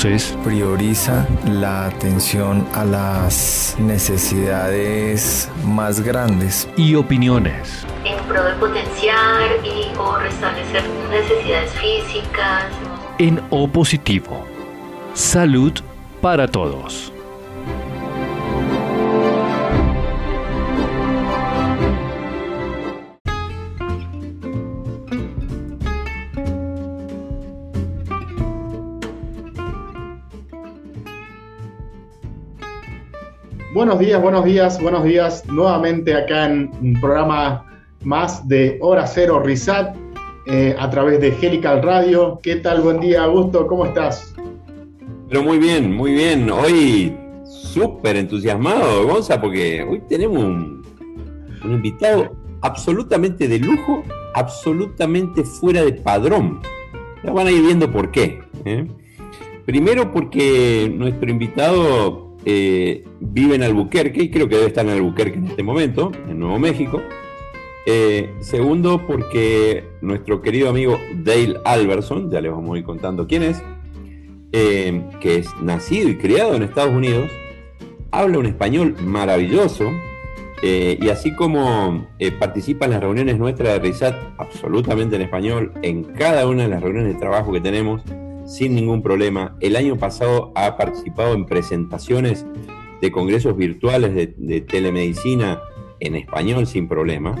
Prioriza 0.00 1.26
la 1.44 1.84
atención 1.84 2.66
a 2.72 2.86
las 2.86 3.76
necesidades 3.78 5.46
más 5.62 6.00
grandes. 6.00 6.66
Y 6.78 6.94
opiniones. 6.94 7.84
En 8.06 8.18
pro 8.24 8.42
de 8.42 8.54
potenciar 8.54 9.42
y 9.62 9.94
o 9.98 10.16
restablecer 10.16 10.84
necesidades 11.10 11.70
físicas. 11.72 12.64
En 13.18 13.42
opositivo. 13.50 14.46
Salud 15.12 15.74
para 16.22 16.48
todos. 16.48 17.12
Buenos 33.72 34.00
días, 34.00 34.20
buenos 34.20 34.44
días, 34.44 34.82
buenos 34.82 35.04
días. 35.04 35.46
Nuevamente 35.46 36.12
acá 36.12 36.46
en 36.46 36.72
un 36.82 37.00
programa 37.00 37.64
más 38.02 38.48
de 38.48 38.76
Hora 38.80 39.06
Cero 39.06 39.40
Risat 39.44 39.94
eh, 40.46 40.74
a 40.76 40.90
través 40.90 41.20
de 41.20 41.28
Helical 41.28 41.80
Radio. 41.80 42.40
¿Qué 42.42 42.56
tal? 42.56 42.80
Buen 42.80 42.98
día, 42.98 43.22
Augusto. 43.22 43.68
¿Cómo 43.68 43.86
estás? 43.86 44.34
Pero 45.28 45.44
muy 45.44 45.60
bien, 45.60 45.94
muy 45.94 46.14
bien. 46.14 46.50
Hoy 46.50 47.16
súper 47.44 48.16
entusiasmado, 48.16 49.06
Gonza, 49.06 49.40
porque 49.40 49.84
hoy 49.88 50.02
tenemos 50.08 50.42
un, 50.42 50.82
invitado 51.62 52.34
absolutamente 52.62 53.46
de 53.46 53.60
lujo, 53.60 54.02
absolutamente 54.34 55.44
fuera 55.44 55.84
de 55.84 55.92
padrón. 55.92 56.60
Ya 57.22 57.30
van 57.30 57.46
a 57.46 57.52
ir 57.52 57.62
viendo 57.62 57.88
por 57.88 58.10
qué. 58.10 58.40
¿eh? 58.64 58.84
Primero 59.64 60.12
porque 60.12 60.92
nuestro 60.92 61.30
invitado 61.30 62.29
eh, 62.44 63.04
vive 63.20 63.54
en 63.54 63.62
Albuquerque, 63.62 64.22
y 64.22 64.30
creo 64.30 64.48
que 64.48 64.56
debe 64.56 64.68
estar 64.68 64.84
en 64.84 64.92
Albuquerque 64.92 65.38
en 65.38 65.46
este 65.46 65.62
momento, 65.62 66.10
en 66.28 66.38
Nuevo 66.38 66.58
México. 66.58 67.02
Eh, 67.86 68.30
segundo, 68.40 69.06
porque 69.06 69.84
nuestro 70.00 70.42
querido 70.42 70.68
amigo 70.68 70.98
Dale 71.16 71.56
Alberson, 71.64 72.30
ya 72.30 72.40
les 72.40 72.52
vamos 72.52 72.74
a 72.74 72.78
ir 72.78 72.84
contando 72.84 73.26
quién 73.26 73.42
es, 73.42 73.62
eh, 74.52 75.02
que 75.20 75.36
es 75.36 75.48
nacido 75.62 76.08
y 76.08 76.16
criado 76.16 76.54
en 76.54 76.62
Estados 76.62 76.94
Unidos, 76.94 77.30
habla 78.10 78.38
un 78.38 78.46
español 78.46 78.96
maravilloso, 79.02 79.90
y 80.62 81.08
así 81.08 81.34
como 81.34 82.06
participa 82.38 82.84
en 82.84 82.90
las 82.90 83.00
reuniones 83.00 83.38
nuestras 83.38 83.72
de 83.72 83.78
RISAT 83.78 84.14
absolutamente 84.36 85.16
en 85.16 85.22
español, 85.22 85.72
en 85.80 86.04
cada 86.04 86.46
una 86.46 86.64
de 86.64 86.68
las 86.68 86.82
reuniones 86.82 87.14
de 87.14 87.18
trabajo 87.18 87.50
que 87.50 87.62
tenemos, 87.62 88.02
sin 88.50 88.74
ningún 88.74 89.00
problema. 89.00 89.56
El 89.60 89.76
año 89.76 89.96
pasado 89.96 90.52
ha 90.56 90.76
participado 90.76 91.34
en 91.34 91.46
presentaciones 91.46 92.44
de 93.00 93.12
congresos 93.12 93.56
virtuales 93.56 94.12
de, 94.14 94.60
telemedicina 94.62 95.60
en 96.00 96.16
español 96.16 96.66
sin 96.66 96.88
problema. 96.88 97.36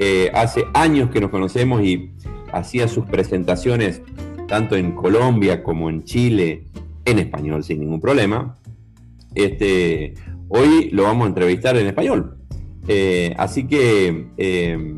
Eh, 0.00 0.28
hace 0.34 0.66
años 0.74 1.10
que 1.10 1.20
nos 1.20 1.30
conocemos 1.30 1.82
y 1.82 2.10
hacía 2.52 2.88
sus 2.88 3.06
presentaciones 3.06 4.02
tanto 4.48 4.74
en 4.74 4.92
Colombia 4.92 5.62
como 5.62 5.88
en 5.88 6.02
Chile 6.02 6.64
en 7.04 7.20
español 7.20 7.62
sin 7.62 7.78
ningún 7.78 8.00
problema. 8.00 8.56
Este, 9.36 10.14
hoy 10.48 10.90
lo 10.90 11.04
vamos 11.04 11.26
a 11.26 11.28
entrevistar 11.28 11.76
en 11.76 11.86
español. 11.86 12.36
Eh, 12.88 13.34
así 13.38 13.68
que 13.68 14.26
eh, 14.36 14.96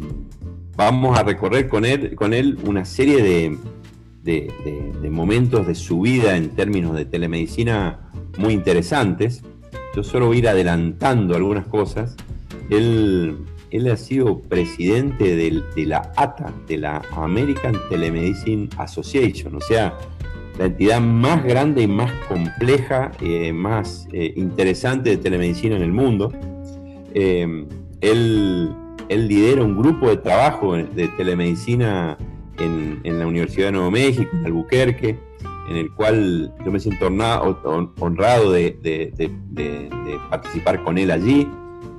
vamos 0.76 1.18
a 1.18 1.24
recorrer 1.24 1.68
con 1.68 1.84
él, 1.84 2.14
con 2.14 2.32
él 2.32 2.58
una 2.64 2.86
serie 2.86 3.22
de, 3.22 3.58
de, 4.22 5.08
momentos 5.10 5.66
de 5.66 5.74
su 5.74 6.00
vida 6.00 6.36
en 6.36 6.50
términos 6.50 6.94
de 6.96 7.04
telemedicina 7.04 8.10
muy 8.38 8.54
interesantes. 8.54 9.42
Yo 9.94 10.02
solo 10.02 10.26
voy 10.26 10.36
a 10.36 10.38
ir 10.40 10.48
adelantando 10.48 11.36
algunas 11.36 11.66
cosas. 11.66 12.16
Él, 12.70 13.36
él 13.70 13.90
ha 13.90 13.96
sido 13.96 14.40
presidente 14.40 15.36
de, 15.36 15.86
la 15.86 16.12
ATA, 16.16 16.52
de 16.66 16.78
la 16.78 17.02
American 17.16 17.74
Telemedicine 17.90 18.68
Association, 18.78 19.56
o 19.56 19.60
sea, 19.60 19.98
la 20.58 20.66
entidad 20.66 21.00
más 21.00 21.42
grande 21.44 21.82
y 21.82 21.86
más 21.86 22.12
compleja, 22.28 23.10
eh, 23.20 23.52
más 23.52 24.06
eh, 24.12 24.32
interesante 24.36 25.10
de 25.10 25.16
telemedicina 25.16 25.76
en 25.76 25.82
el 25.82 25.92
mundo. 25.92 26.32
Eh, 27.14 27.66
él, 28.00 28.70
él 29.08 29.28
lidera 29.28 29.62
un 29.62 29.76
grupo 29.76 30.08
de 30.08 30.18
trabajo 30.18 30.76
de 30.76 31.08
telemedicina 31.16 32.16
en, 32.62 33.18
la 33.18 33.26
Universidad 33.26 33.66
de 33.66 33.72
Nuevo 33.72 33.90
México, 33.90 34.30
en 34.32 34.46
Albuquerque, 34.46 35.18
en 35.68 35.76
el 35.76 35.92
cual 35.92 36.52
yo 36.64 36.72
me 36.72 36.80
siento 36.80 37.06
honrado 37.06 38.52
de, 38.52 39.20
participar 40.30 40.82
con 40.82 40.98
él 40.98 41.10
allí, 41.10 41.48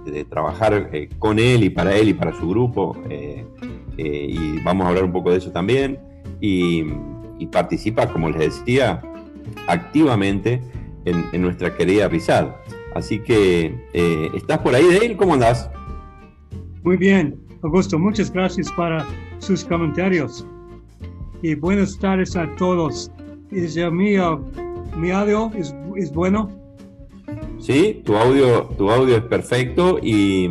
de 0.06 0.25
trabajar 0.25 0.90
eh, 0.91 1.09
con 1.18 1.40
él 1.40 1.63
y 1.63 1.69
para 1.69 1.96
él 1.96 2.09
y 2.09 2.13
para 2.13 2.34
su 2.34 2.50
grupo. 2.50 2.97
Eh, 3.09 3.46
eh, 3.97 4.28
y 4.29 4.59
vamos 4.63 4.85
a 4.85 4.90
hablar 4.90 5.03
un 5.06 5.13
poco 5.13 5.31
de 5.31 5.38
eso 5.38 5.51
también. 5.51 6.00
Y, 6.40 6.84
participa, 7.51 8.07
como 8.07 8.30
les 8.30 8.40
decía, 8.40 9.01
activamente 9.68 10.62
en, 11.03 11.41
nuestra 11.41 11.75
querida 11.75 12.07
Rizad. 12.07 12.56
Así 12.95 13.19
que, 13.19 13.75
¿estás 14.34 14.59
por 14.59 14.74
ahí, 14.74 14.85
Dale? 14.85 15.18
¿Cómo 15.18 15.34
andás? 15.34 15.69
Muy 16.84 16.95
bien, 16.95 17.38
Augusto, 17.62 18.00
muchas 18.00 18.31
gracias 18.31 18.72
para 18.72 19.06
sus 19.40 19.66
comentarios 19.66 20.47
y 21.43 21.55
buenas 21.55 21.99
tardes 21.99 22.37
a 22.37 22.49
todos. 22.55 23.11
¿Es 23.51 23.75
mi, 23.91 24.15
mi 24.97 25.11
audio 25.11 25.51
es, 25.55 25.75
es, 25.97 26.11
bueno? 26.13 26.49
Sí, 27.59 28.01
tu 28.05 28.15
audio, 28.15 28.63
tu 28.77 28.89
audio 28.89 29.17
es 29.17 29.23
perfecto 29.23 29.99
y, 30.01 30.49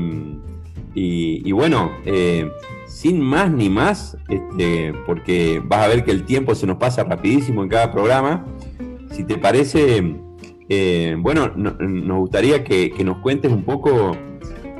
y, 0.94 1.50
bueno, 1.50 1.90
eh, 2.04 2.46
sin 2.86 3.20
más 3.22 3.50
ni 3.50 3.70
más, 3.70 4.18
este, 4.28 4.92
porque 5.06 5.62
vas 5.64 5.86
a 5.86 5.88
ver 5.88 6.04
que 6.04 6.10
el 6.10 6.24
tiempo 6.24 6.54
se 6.54 6.66
nos 6.66 6.76
pasa 6.76 7.04
rapidísimo 7.04 7.62
en 7.62 7.70
cada 7.70 7.90
programa. 7.90 8.44
Si 9.12 9.24
te 9.24 9.38
parece, 9.38 10.14
eh, 10.68 11.16
bueno, 11.18 11.48
nos 11.56 12.18
gustaría 12.18 12.64
que, 12.64 12.90
que, 12.90 13.02
nos 13.02 13.16
cuentes 13.18 13.50
un 13.50 13.64
poco, 13.64 14.14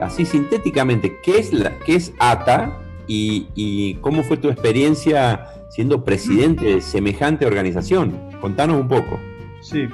así 0.03 0.27
sintéticamente, 0.27 1.19
qué 1.23 1.39
es, 1.39 1.55
la, 1.55 1.79
qué 1.79 1.95
es 1.95 2.13
ATA 2.19 2.79
y, 3.07 3.49
y 3.55 3.95
cómo 3.95 4.23
fue 4.23 4.37
tu 4.37 4.51
experiencia 4.51 5.49
siendo 5.73 6.05
presidente 6.05 6.67
de 6.67 6.81
semejante 6.83 7.47
organización. 7.47 8.13
Contanos 8.41 8.79
un 8.79 8.89
poco. 8.89 9.19
Sí, 9.63 9.87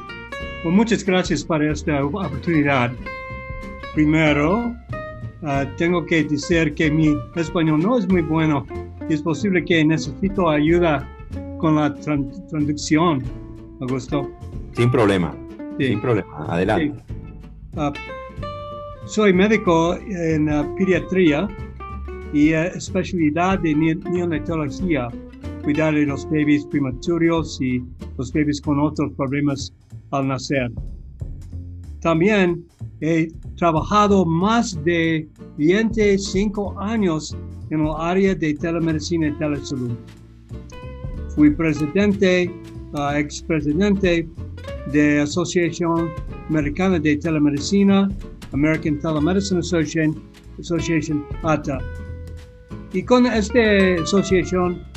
pues 0.62 0.74
muchas 0.74 1.04
gracias 1.04 1.44
por 1.44 1.62
esta 1.62 2.04
oportunidad. 2.04 2.90
Primero, 3.94 4.74
ah, 5.42 5.64
tengo 5.76 6.04
que 6.04 6.24
decir 6.24 6.74
que 6.74 6.90
mi 6.90 7.16
español 7.36 7.80
no 7.80 7.96
es 7.96 8.08
muy 8.08 8.22
bueno. 8.22 8.66
Es 9.08 9.22
posible 9.22 9.64
que 9.64 9.84
necesito 9.84 10.48
ayuda 10.48 11.08
con 11.58 11.76
la 11.76 11.94
traducción, 11.94 13.22
Augusto. 13.80 14.28
Sin 14.72 14.90
problema, 14.90 15.32
sin 15.78 16.00
problema. 16.00 16.46
Adelante. 16.48 16.92
Ah, 17.76 17.92
soy 19.06 19.32
médico 19.32 19.94
en 19.94 20.46
pediatría 20.76 21.48
y 22.32 22.52
especialidad 22.52 23.60
de 23.60 23.74
neonatología 23.74 25.08
cuidar 25.68 25.94
de 25.94 26.06
los 26.06 26.26
bebés 26.30 26.64
prematuros 26.64 27.60
y 27.60 27.84
los 28.16 28.32
bebés 28.32 28.58
con 28.58 28.80
otros 28.80 29.12
problemas 29.18 29.70
al 30.12 30.28
nacer. 30.28 30.72
También 32.00 32.64
he 33.02 33.28
trabajado 33.58 34.24
más 34.24 34.82
de 34.84 35.28
25 35.58 36.80
años 36.80 37.36
en 37.68 37.80
el 37.80 37.92
área 37.98 38.34
de 38.34 38.54
telemedicina 38.54 39.28
y 39.28 39.32
telesalud. 39.32 39.90
Fui 41.34 41.50
presidente, 41.50 42.50
uh, 42.94 43.14
expresidente 43.18 44.26
de 44.90 45.20
Asociación 45.20 46.08
Americana 46.48 46.98
de 46.98 47.14
Telemedicina, 47.18 48.08
American 48.52 48.98
Telemedicine 49.00 49.60
Association, 49.60 50.16
Association 50.58 51.26
ATA. 51.42 51.78
Y 52.94 53.02
con 53.02 53.26
esta 53.26 54.02
asociación 54.02 54.87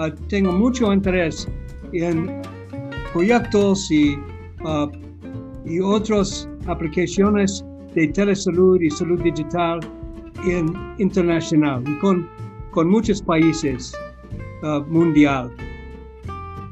Ah, 0.00 0.10
tengo 0.28 0.52
mucho 0.52 0.92
interés 0.92 1.48
en 1.92 2.40
proyectos 3.12 3.90
y, 3.90 4.14
uh, 4.64 4.88
y 5.66 5.80
otras 5.80 6.48
aplicaciones 6.68 7.64
de 7.96 8.06
telesalud 8.06 8.80
y 8.80 8.90
salud 8.90 9.20
digital 9.20 9.80
en 10.44 10.72
internacional 10.98 11.82
y 11.84 11.98
con, 11.98 12.28
con 12.70 12.88
muchos 12.88 13.20
países 13.20 13.92
uh, 14.62 14.80
mundial. 14.88 15.50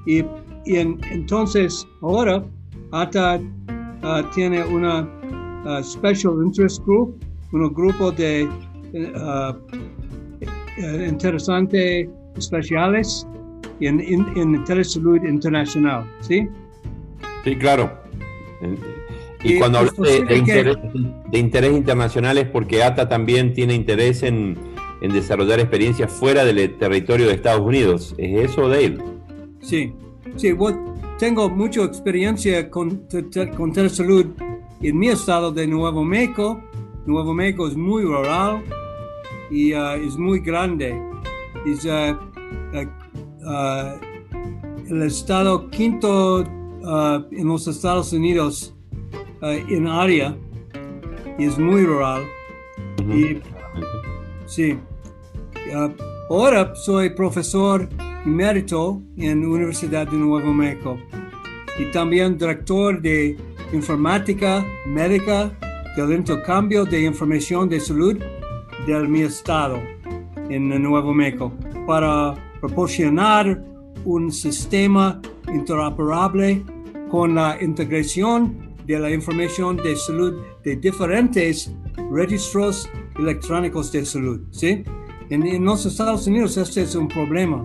Y, 0.06 0.18
y 0.64 0.76
en, 0.76 1.00
entonces 1.10 1.84
ahora 2.02 2.44
ATA 2.92 3.40
tiene 4.32 4.62
una 4.64 5.04
Special 5.82 6.34
Interest 6.44 6.80
Group, 6.84 7.18
un 7.50 7.74
grupo 7.74 8.12
de 8.12 8.48
interesante 11.08 12.08
especiales 12.36 13.26
en, 13.80 14.00
en, 14.00 14.26
en 14.36 14.64
Telesalud 14.64 15.22
Internacional, 15.24 16.04
¿sí? 16.20 16.48
Sí, 17.44 17.56
claro. 17.56 17.90
Y, 19.42 19.58
cuando 19.58 19.78
hablas 19.78 19.96
de, 19.96 20.36
interés, 20.36 20.76
de, 21.30 21.38
interés, 21.38 21.72
internacional 21.72 22.38
es 22.38 22.46
porque 22.48 22.82
ATA 22.82 23.08
también 23.08 23.52
tiene 23.52 23.74
interés 23.74 24.22
en, 24.22 24.56
en, 25.00 25.12
desarrollar 25.12 25.60
experiencias 25.60 26.10
fuera 26.10 26.44
del 26.44 26.76
territorio 26.78 27.26
de 27.26 27.34
Estados 27.34 27.60
Unidos. 27.60 28.14
¿Es 28.18 28.50
eso, 28.50 28.68
Dale? 28.68 28.98
Sí, 29.60 29.92
sí, 30.36 30.54
tengo 31.18 31.48
mucha 31.48 31.84
experiencia 31.84 32.68
con, 32.70 33.06
con 33.56 33.72
telesalud 33.72 34.26
en 34.82 34.98
mi 34.98 35.08
estado 35.08 35.52
de 35.52 35.66
Nuevo 35.66 36.04
México. 36.04 36.60
Nuevo 37.06 37.32
México 37.32 37.68
es 37.68 37.76
muy 37.76 38.02
rural 38.02 38.62
y 39.50 39.72
uh, 39.72 39.92
es 39.92 40.16
muy 40.16 40.40
grande. 40.40 41.00
Es 41.66 41.84
uh, 41.84 42.16
uh, 43.42 43.98
el 44.88 45.02
estado 45.02 45.68
quinto 45.70 46.44
en 47.32 47.48
los 47.48 47.66
Estados 47.66 48.12
Unidos 48.12 48.72
en 49.42 49.88
área 49.88 50.36
y 51.36 51.44
es 51.44 51.58
muy 51.58 51.84
rural. 51.84 52.22
y, 53.08 53.40
sí. 54.46 54.78
ahora 56.30 56.72
soy 56.76 57.10
profesor 57.10 57.88
emérito 58.24 59.02
en 59.16 59.42
la 59.42 59.48
Universidad 59.48 60.06
de 60.06 60.16
Nuevo 60.16 60.52
México 60.52 60.96
y 61.78 61.90
también 61.92 62.38
director 62.38 63.00
de 63.00 63.36
informática 63.72 64.64
médica 64.86 65.50
del 65.96 66.12
intercambio 66.12 66.84
de 66.84 67.02
información 67.02 67.68
de 67.68 67.80
salud 67.80 68.18
del 68.86 69.08
mi 69.08 69.22
estado 69.22 69.95
en 70.48 70.82
Nuevo 70.82 71.12
México 71.12 71.52
para 71.86 72.34
proporcionar 72.60 73.62
un 74.04 74.30
sistema 74.30 75.20
interoperable 75.52 76.62
con 77.10 77.34
la 77.34 77.56
integración 77.60 78.74
de 78.86 78.98
la 78.98 79.10
información 79.10 79.76
de 79.76 79.96
salud 79.96 80.34
de 80.64 80.76
diferentes 80.76 81.72
registros 82.10 82.88
electrónicos 83.18 83.90
de 83.92 84.04
salud. 84.04 84.40
¿sí? 84.50 84.84
En, 85.30 85.64
los 85.64 85.86
Estados 85.86 86.26
Unidos 86.26 86.56
este 86.56 86.82
es 86.82 86.94
un 86.94 87.08
problema. 87.08 87.64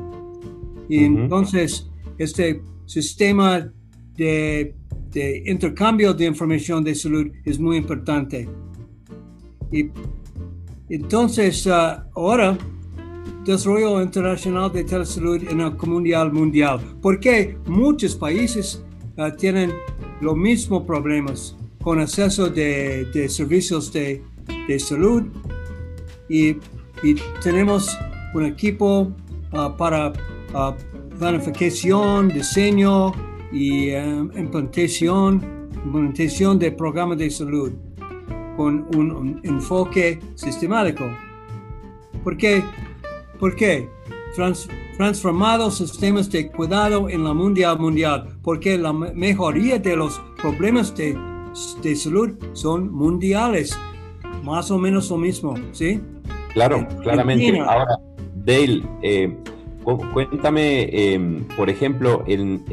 Y 0.90 1.04
entonces 1.06 1.90
este 2.18 2.62
sistema 2.86 3.72
de, 4.16 4.76
de, 5.12 5.44
intercambio 5.46 6.14
de 6.14 6.26
información 6.26 6.84
de 6.84 6.96
salud 6.96 7.28
es 7.46 7.60
muy 7.60 7.78
importante. 7.78 8.50
Y 9.72 9.90
entonces 10.96 11.66
uh, 11.66 12.02
ahora 12.16 12.58
desarrollo 13.46 14.02
internacional 14.02 14.72
de 14.72 14.84
telesalud 14.84 15.42
en 15.50 15.62
el 15.62 15.76
comunidad 15.78 16.32
mundial, 16.32 16.80
porque 17.02 17.58
muchos 17.66 18.16
países 18.16 18.84
uh, 19.18 19.36
tienen 19.36 19.72
los 20.20 20.36
mismos 20.36 20.84
problemas 20.84 21.56
con 21.82 22.00
acceso 22.00 22.50
de, 22.50 23.06
de 23.14 23.30
servicios 23.30 23.92
de, 23.92 24.22
de 24.68 24.80
salud 24.80 25.24
y, 26.30 26.58
tenemos 27.42 27.98
un 28.36 28.46
equipo 28.46 29.12
uh, 29.54 29.76
para 29.76 30.14
planificación, 31.18 32.30
diseño 32.30 33.12
y 33.52 33.92
um, 33.96 34.30
implantación, 34.38 35.70
implantación 35.84 36.60
de 36.60 36.72
programas 36.72 37.18
de 37.18 37.32
salud 37.32 37.72
con 38.62 38.88
un, 38.96 39.42
enfoque 39.44 40.20
sistemático. 40.36 41.04
¿Por 42.24 42.38
qué? 42.38 42.64
¿Por 43.40 43.56
qué? 43.56 43.90
transformados 44.96 45.80
sistemas 45.80 46.30
de 46.30 46.48
cuidado 46.48 47.10
en 47.10 47.24
la 47.26 47.34
mundial 47.34 47.78
mundial, 47.80 48.38
porque 48.42 48.78
la 48.78 48.94
mejoría 48.94 49.78
de 49.78 49.96
los 49.98 50.22
problemas 50.42 50.96
de, 50.96 51.18
de 51.82 51.96
salud 51.96 52.30
son 52.54 52.90
mundiales, 52.94 53.78
más 54.44 54.72
o 54.72 54.78
menos 54.78 55.10
lo 55.10 55.18
mismo, 55.18 55.56
¿sí? 55.74 56.00
Claro, 56.54 56.88
claramente. 57.02 57.60
Ahora, 57.60 57.98
Dale, 58.36 58.84
eh, 59.02 59.36
cuéntame, 60.14 60.90
em, 60.92 61.44
por 61.58 61.70
ejemplo, 61.70 62.24
en, 62.26 62.64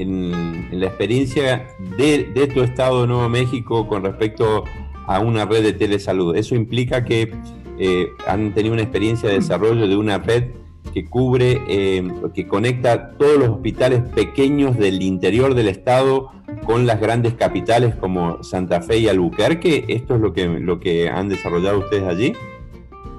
la 0.70 0.87
experiencia 0.87 1.67
de, 1.96 2.25
de, 2.34 2.46
tu 2.46 2.62
estado 2.62 3.02
de 3.02 3.08
Nuevo 3.08 3.29
México 3.29 3.88
con 3.88 4.05
respecto 4.05 4.64
a 5.08 5.20
una 5.20 5.46
red 5.46 5.62
de 5.62 5.72
telesalud. 5.72 6.37
Eso 6.37 6.55
implica 6.55 7.05
que 7.05 7.32
eh, 7.78 8.08
han 8.26 8.52
tenido 8.52 8.75
una 8.75 8.82
experiencia 8.82 9.28
de 9.28 9.37
desarrollo 9.37 9.88
de 9.88 9.96
una 9.96 10.19
red 10.19 10.50
que 10.93 11.06
cubre, 11.06 11.62
eh, 11.66 12.06
que 12.34 12.46
conecta 12.46 13.16
todos 13.16 13.38
los 13.38 13.49
hospitales 13.49 14.02
pequeños 14.14 14.76
del 14.76 15.02
interior 15.02 15.55
del 15.55 15.69
estado 15.69 16.31
con 16.66 16.87
las 16.87 17.00
grandes 17.00 17.34
capitales 17.34 17.94
como 17.96 18.43
Santa 18.43 18.82
Fe 18.82 18.99
y 18.99 19.08
Albuquerque. 19.08 19.87
¿Esto 19.88 20.16
es 20.16 20.20
lo 20.20 20.32
que, 20.34 20.46
lo 20.46 20.78
que 20.78 21.08
han 21.08 21.31
desarrollado 21.31 21.78
ustedes 21.78 22.05
allí? 22.05 22.34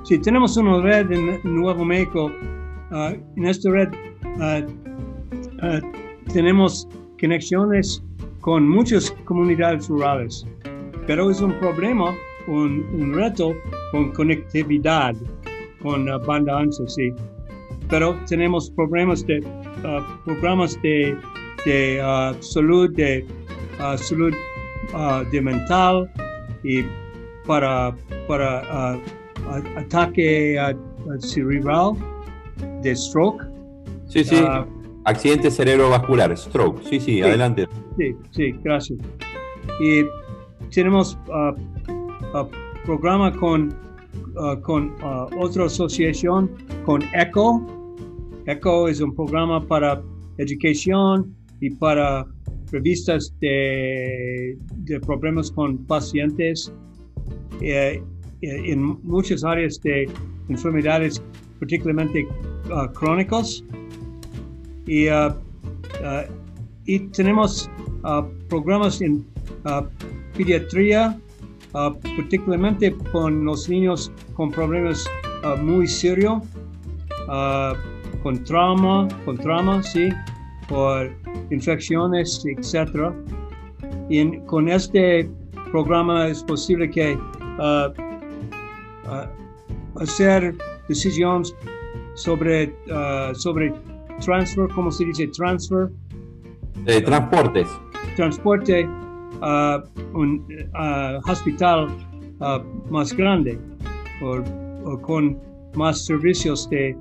Sí, 0.04 0.20
tenemos 0.20 0.58
una 0.58 0.82
red 0.82 1.12
en 1.12 1.40
Nuevo 1.44 1.84
México. 1.86 2.32
Ah, 2.92 3.14
en 3.36 3.46
esta 3.46 3.70
red 3.72 3.90
ah, 4.40 4.62
ah, 5.62 5.80
tenemos 6.32 6.88
conexiones 7.20 8.04
con 8.42 8.68
muchas 8.68 9.12
comunidades 9.26 9.88
rurales 9.90 10.46
pero 11.10 11.32
es 11.32 11.42
un 11.42 11.54
problema, 11.60 12.16
un, 12.46 13.14
reto 13.16 13.56
con 13.92 14.12
conectividad, 14.12 15.16
con 15.82 16.08
uh, 16.08 16.20
banda 16.24 16.60
ancha, 16.60 16.84
sí. 16.86 17.12
Pero 17.90 18.16
tenemos 18.28 18.70
problemas 18.70 19.26
de, 19.26 19.40
uh, 19.40 20.24
programas 20.24 20.80
de, 20.84 21.18
de 21.66 22.00
uh, 22.00 22.40
salud, 22.44 22.92
de 22.96 23.26
salud 23.98 24.36
de 25.32 25.42
mental 25.42 26.08
y 26.64 26.84
para, 27.48 27.96
para 28.28 29.00
ataque 29.78 30.60
cerebral 31.22 31.94
de 32.84 32.96
stroke. 32.96 33.48
Sí, 34.06 34.24
sí. 34.24 34.46
Accidente 35.06 35.50
cerebrovascular, 35.50 36.38
stroke. 36.38 36.84
Sí, 36.84 37.00
sí, 37.00 37.20
adelante. 37.24 37.68
Sí, 37.98 38.16
sí, 38.30 38.52
gracias. 38.64 39.00
Y 39.80 40.04
tenemos 40.72 41.18
uh, 41.28 42.46
programa 42.86 43.32
con, 43.38 43.74
uh, 44.36 44.60
con 44.62 44.96
otra 45.38 45.66
asociación, 45.66 46.50
con 46.86 47.02
ECHO. 47.14 47.66
ECHO 48.46 48.88
es 48.88 49.02
un 49.02 49.16
programa 49.16 49.66
para 49.66 50.02
educación 50.38 51.36
y 51.60 51.70
para 51.72 52.26
revistas 52.72 53.34
de, 53.42 54.58
de 54.78 55.00
problemas 55.02 55.52
con 55.52 55.78
pacientes 55.86 56.72
eh, 57.62 58.02
eh, 58.42 58.62
en 58.72 58.98
muchas 59.04 59.44
áreas 59.44 59.82
de 59.82 60.10
enfermedades, 60.50 61.22
particularmente 61.60 62.28
crónicos. 62.94 63.66
Y, 64.88 65.08
y 66.86 67.00
tenemos 67.10 67.70
programas 68.50 69.02
en 69.02 69.26
pediatría, 70.36 71.20
uh, 71.74 71.94
particularmente 72.16 72.96
con 73.12 73.46
los 73.46 73.70
niños 73.70 74.12
con 74.34 74.52
problemas 74.52 75.06
uh, 75.44 75.58
muy 75.62 75.88
serios, 75.88 76.44
uh, 77.28 77.74
con 78.24 78.44
trauma, 78.44 79.08
con 79.26 79.38
trauma, 79.38 79.82
sí, 79.84 80.10
por 80.68 81.12
infecciones, 81.52 82.44
etc. 82.46 83.14
Y 84.10 84.38
con 84.42 84.70
este 84.70 85.30
programa 85.72 86.28
es 86.28 86.44
posible 86.44 86.90
que 86.90 87.18
hacer 89.96 90.56
decisiones 90.88 91.56
sobre, 92.16 92.76
sobre 93.34 93.74
transfer, 94.20 94.68
¿cómo 94.76 94.92
se 94.92 95.06
dice? 95.06 95.28
Transfer. 95.28 95.90
De 96.86 97.02
transportes. 97.02 97.68
Transporte 98.16 98.88
a 99.42 99.84
un 100.14 100.46
hospital 101.28 101.88
más 102.90 103.14
grande 103.14 103.60
o, 104.22 104.98
con 105.02 105.38
más 105.76 106.06
servicios 106.06 106.70
de, 106.70 106.96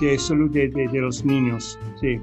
de 0.00 0.18
salud 0.18 0.50
de, 0.50 0.68
de, 0.68 1.00
los 1.00 1.24
niños. 1.24 1.78
Sí. 2.00 2.18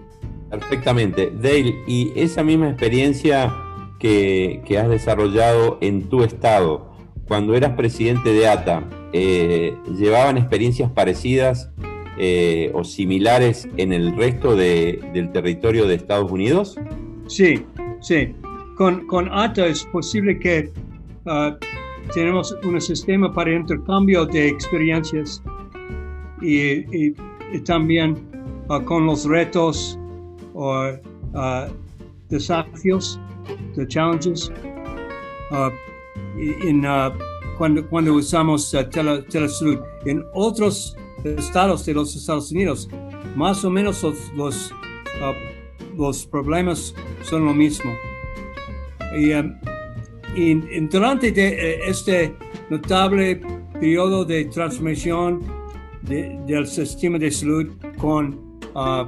Perfectamente. 0.50 1.32
Dale, 1.36 1.76
y 1.88 2.12
esa 2.16 2.44
misma 2.44 2.70
experiencia 2.70 3.54
que, 4.00 4.62
que, 4.66 4.80
has 4.80 4.90
desarrollado 4.90 5.78
en 5.82 6.10
tu 6.10 6.24
estado, 6.24 6.90
cuando 7.28 7.54
eras 7.56 7.74
presidente 7.74 8.34
de 8.34 8.48
ATA, 8.48 8.84
eh, 9.14 9.76
¿llevaban 9.98 10.38
experiencias 10.38 10.90
parecidas 10.92 11.72
eh, 12.18 12.72
o 12.74 12.84
similares 12.84 13.68
en 13.78 13.94
el 13.94 14.16
resto 14.16 14.56
de, 14.56 15.00
del 15.14 15.32
territorio 15.32 15.88
de 15.88 15.96
Estados 15.96 16.32
Unidos? 16.32 16.78
Sí, 17.28 17.64
sí 18.02 18.34
con, 18.80 19.30
ATA 19.30 19.68
es 19.68 19.84
posible 19.86 20.40
que 20.40 20.72
uh, 21.26 21.52
tenemos 22.14 22.56
un 22.64 22.80
sistema 22.80 23.32
para 23.32 23.54
intercambio 23.54 24.26
de 24.26 24.48
experiencias 24.48 25.44
y, 26.42 27.12
también 27.66 28.16
uh, 28.70 28.82
con 28.86 29.06
los 29.06 29.26
retos 29.26 30.00
o 30.54 30.92
uh, 31.34 31.68
desafíos 32.30 33.20
the 33.76 33.86
challenges. 33.86 34.50
In, 36.38 36.86
cuando, 37.58 38.14
usamos 38.14 38.72
tele, 38.92 39.24
telesalud. 39.24 39.80
En 40.06 40.24
otros 40.34 40.96
estados 41.26 41.86
de 41.86 41.96
los 41.96 42.16
Estados 42.16 42.52
Unidos, 42.52 42.88
más 43.36 43.66
o 43.66 43.70
menos 43.70 44.06
los 45.98 46.26
problemas 46.28 46.96
son 47.24 47.46
lo 47.46 47.54
mismo. 47.54 47.92
Y, 49.16 49.34
um, 49.34 49.56
y, 50.36 50.54
durante 50.88 51.30
eh, 51.30 51.80
este 51.88 52.34
notable 52.70 53.42
periodo 53.74 54.26
de 54.26 54.46
transformación 54.46 55.42
de, 56.04 56.40
del 56.46 56.68
sistema 56.68 57.18
de 57.18 57.32
salud 57.32 57.68
con 57.98 58.34
uh, 58.76 59.06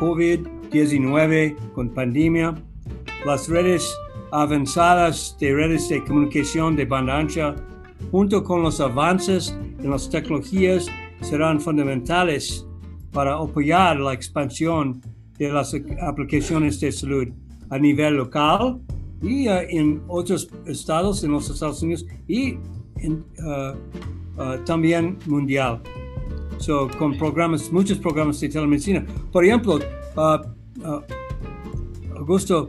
COVID-19, 0.00 1.56
con 1.72 1.90
pandemia, 1.90 2.54
las 3.24 3.48
redes 3.48 3.92
avanzadas 4.32 5.36
de 5.40 5.54
redes 5.54 5.88
de 5.88 6.04
comunicación 6.04 6.76
de 6.76 6.84
banda 6.84 7.18
ancha, 7.18 7.54
junto 8.10 8.44
con 8.44 8.62
los 8.62 8.80
avances 8.80 9.56
en 9.78 9.90
las 9.90 10.08
tecnologías, 10.10 10.86
serán 11.20 11.60
fundamentales 11.60 12.66
para 13.12 13.34
apoyar 13.34 13.98
la 13.98 14.12
expansión 14.12 15.00
de 15.38 15.52
las 15.52 15.74
aplicaciones 16.02 16.78
de 16.80 16.92
salud 16.92 17.28
a 17.70 17.78
nivel 17.78 18.14
local 18.16 18.80
y 19.22 19.48
uh, 19.48 19.60
en 19.68 20.02
otros 20.08 20.48
estados 20.66 21.24
en 21.24 21.32
los 21.32 21.50
Estados 21.50 21.82
Unidos 21.82 22.06
y 22.26 22.56
en, 22.96 23.24
uh, 23.38 24.40
uh, 24.40 24.64
también 24.64 25.18
mundial. 25.26 25.80
So, 26.58 26.88
con 26.98 27.16
programas, 27.16 27.70
muchos 27.72 27.98
programas 27.98 28.40
de 28.40 28.48
telemedicina. 28.48 29.06
Por 29.30 29.44
ejemplo, 29.44 29.78
Augusto, 32.16 32.66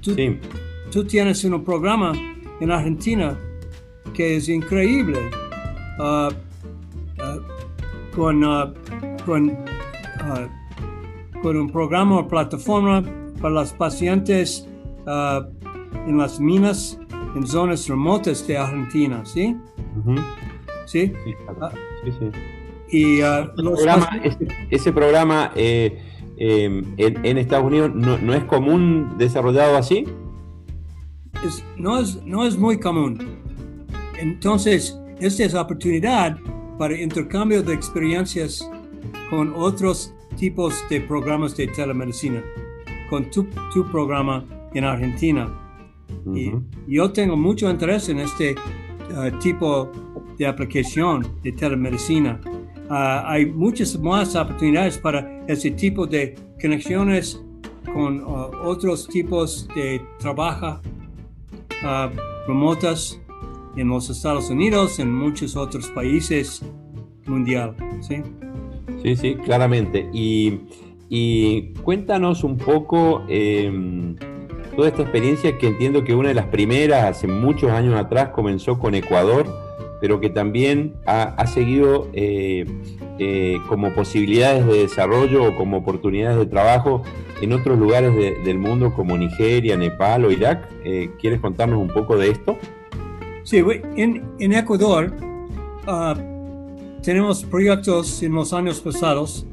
tú, 0.00 0.14
Sí. 0.14 0.38
tú 0.90 1.04
tienes 1.04 1.44
un 1.44 1.62
programa 1.62 2.12
en 2.60 2.70
Argentina 2.70 3.38
que 4.14 4.36
es 4.36 4.48
increíble 4.48 5.18
con, 8.14 8.42
uh, 8.44 8.72
con, 9.26 9.50
uh, 9.50 9.52
con 11.42 11.56
un 11.56 11.70
programa 11.70 12.18
o 12.20 12.26
plataforma 12.28 13.04
para 13.40 13.54
los 13.54 13.72
pacientes 13.74 14.66
uh, 15.10 15.44
en 16.08 16.18
las 16.18 16.38
minas 16.40 16.98
en 17.36 17.46
zonas 17.46 17.88
remotas 17.88 18.46
de 18.46 18.56
Argentina, 18.58 19.24
¿sí? 19.24 19.56
¿Sí? 20.86 21.12
Sí, 21.24 21.34
claro. 21.44 21.58
Ah. 21.62 21.72
Sí, 22.04 22.10
sí. 22.18 22.30
Y 22.92 23.22
uh, 23.22 23.26
Ese 23.26 23.62
los 23.62 23.74
programa, 23.74 24.10
paci- 24.10 24.20
ese, 24.24 24.48
ese 24.70 24.92
programa, 24.92 25.52
eh, 25.54 26.02
eh, 26.38 26.82
en, 26.96 27.24
en 27.24 27.38
Estados 27.38 27.66
Unidos 27.66 27.92
no, 27.94 28.18
no 28.18 28.34
es 28.34 28.44
común 28.44 29.14
desarrollado 29.18 29.76
así. 29.76 30.06
es- 31.44 31.64
no, 31.76 31.98
es, 32.00 32.22
no 32.24 32.44
es 32.46 32.56
muy 32.58 32.78
común. 32.80 33.18
Entonces, 34.18 34.98
esta 35.20 35.44
es 35.44 35.54
oportunidad 35.54 36.36
para 36.78 37.00
intercambio 37.00 37.62
de 37.62 37.74
experiencias 37.74 38.68
con 39.28 39.52
otros 39.56 40.12
tipos 40.36 40.74
de 40.90 41.00
programas 41.02 41.56
de 41.56 41.68
telemedicina, 41.68 42.42
con 43.08 43.30
tu, 43.30 43.44
tu 43.72 43.86
programa 43.90 44.44
en 44.74 44.84
Argentina. 44.84 45.48
Y 46.34 46.52
yo 46.88 47.12
tengo 47.12 47.36
mucho 47.36 47.70
interés 47.70 48.08
en 48.08 48.18
este 48.18 48.54
uh, 48.54 49.38
tipo 49.38 49.90
de 50.38 50.46
aplicación 50.46 51.26
de 51.42 51.52
telemedicina. 51.52 52.40
Uh, 52.88 53.24
hay 53.26 53.46
muchas 53.46 53.98
más 53.98 54.34
oportunidades 54.34 54.98
para 54.98 55.44
este 55.46 55.70
tipo 55.70 56.06
de 56.06 56.34
conexiones 56.60 57.40
con 57.92 58.20
uh, 58.22 58.50
otros 58.64 59.06
tipos 59.08 59.68
de 59.74 60.00
trabajo 60.18 60.80
remotas 62.46 63.18
en 63.76 63.88
los 63.88 64.10
Estados 64.10 64.50
Unidos, 64.50 64.98
en 64.98 65.14
muchos 65.14 65.56
otros 65.56 65.88
países 65.88 66.62
mundial. 67.26 67.74
¿sí? 68.00 68.16
Sí, 69.02 69.16
sí, 69.16 69.34
claramente. 69.36 70.08
Y, 70.12 70.60
y 71.08 71.72
cuéntanos 71.82 72.44
un 72.44 72.56
poco 72.58 73.22
eh, 73.28 73.70
toda 74.80 74.88
esta 74.88 75.02
experiencia 75.02 75.58
que 75.58 75.66
entiendo 75.66 76.04
que 76.04 76.14
una 76.14 76.28
de 76.30 76.34
las 76.34 76.46
primeras, 76.46 77.04
hace 77.04 77.26
muchos 77.26 77.70
años 77.70 77.94
atrás, 78.00 78.30
comenzó 78.30 78.78
con 78.78 78.94
Ecuador, 78.94 79.44
pero 80.00 80.20
que 80.20 80.30
también 80.30 80.94
ha, 81.04 81.46
seguido 81.46 82.08
eh, 82.14 82.64
eh, 83.18 83.58
como 83.68 83.92
posibilidades 83.92 84.66
de 84.66 84.78
desarrollo 84.78 85.44
o 85.44 85.54
como 85.54 85.76
oportunidades 85.76 86.38
de 86.38 86.46
trabajo 86.46 87.02
en 87.42 87.52
otros 87.52 87.78
lugares 87.78 88.16
de- 88.16 88.36
del 88.42 88.56
mundo 88.56 88.94
como 88.94 89.18
Nigeria, 89.18 89.76
Nepal 89.76 90.24
o 90.24 90.30
Irak. 90.30 90.66
Eh, 90.82 91.10
¿Quieres 91.20 91.40
contarnos 91.40 91.78
un 91.78 91.88
poco 91.88 92.16
de 92.16 92.30
esto? 92.30 92.56
Sí, 93.42 93.62
en, 93.96 94.22
en 94.38 94.52
Ecuador 94.54 95.14
ah, 95.86 96.14
tenemos 97.02 97.44
proyectos 97.44 98.22
en 98.22 98.32
los 98.32 98.54
años 98.54 98.80
pasados 98.80 99.44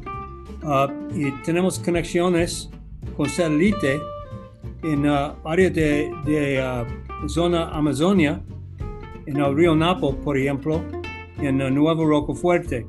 ah, 0.64 0.88
y 1.14 1.32
tenemos 1.44 1.80
conexiones 1.80 2.70
con 3.18 3.28
satélite 3.28 4.00
en 4.84 5.04
la 5.04 5.36
área 5.44 5.70
de, 5.70 6.10
de 6.26 6.60
ah, 6.62 6.86
zona 7.28 7.70
Amazonia, 7.70 8.42
en 9.26 9.38
el 9.38 9.56
río 9.56 9.76
Napo, 9.76 10.16
por 10.18 10.38
ejemplo, 10.38 10.82
en 11.42 11.62
ah, 11.62 11.70
Nuevo 11.70 12.06
Rocofuerte. 12.06 12.86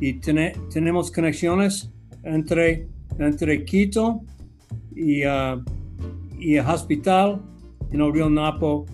Y 0.00 0.14
tene- 0.14 0.52
tenemos 0.72 1.10
conexiones 1.10 1.90
entre, 2.22 2.88
entre 3.18 3.64
Quito 3.64 4.20
y, 4.94 5.22
ah, 5.22 5.60
y 6.38 6.56
el 6.56 6.66
hospital 6.66 7.40
en 7.90 8.00
el 8.00 8.12
río 8.12 8.28
Napo 8.28 8.86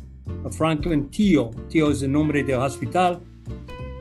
Franklin 0.53 1.11
Tío. 1.11 1.51
Tío 1.69 1.91
es 1.91 2.03
el 2.03 2.13
nombre 2.13 2.43
del 2.45 2.57
hospital. 2.61 3.21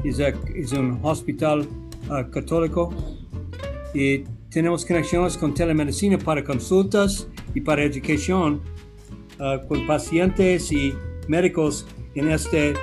Es, 0.03 0.19
a- 0.19 0.33
es 0.55 0.71
un 0.73 0.99
hospital 1.01 1.67
ah, 2.09 2.25
católico. 2.31 2.93
Y 3.93 4.19
tenemos 4.49 4.85
conexiones 4.85 5.37
con 5.37 5.53
telemedicina 5.53 6.17
para 6.17 6.43
consultas 6.43 7.27
y 7.53 7.61
para 7.61 7.83
educación 7.83 8.61
ah, 9.39 9.59
con 9.67 9.85
pacientes 9.87 10.71
y 10.71 10.93
médicos 11.27 11.85
en 12.15 12.29
este 12.29 12.73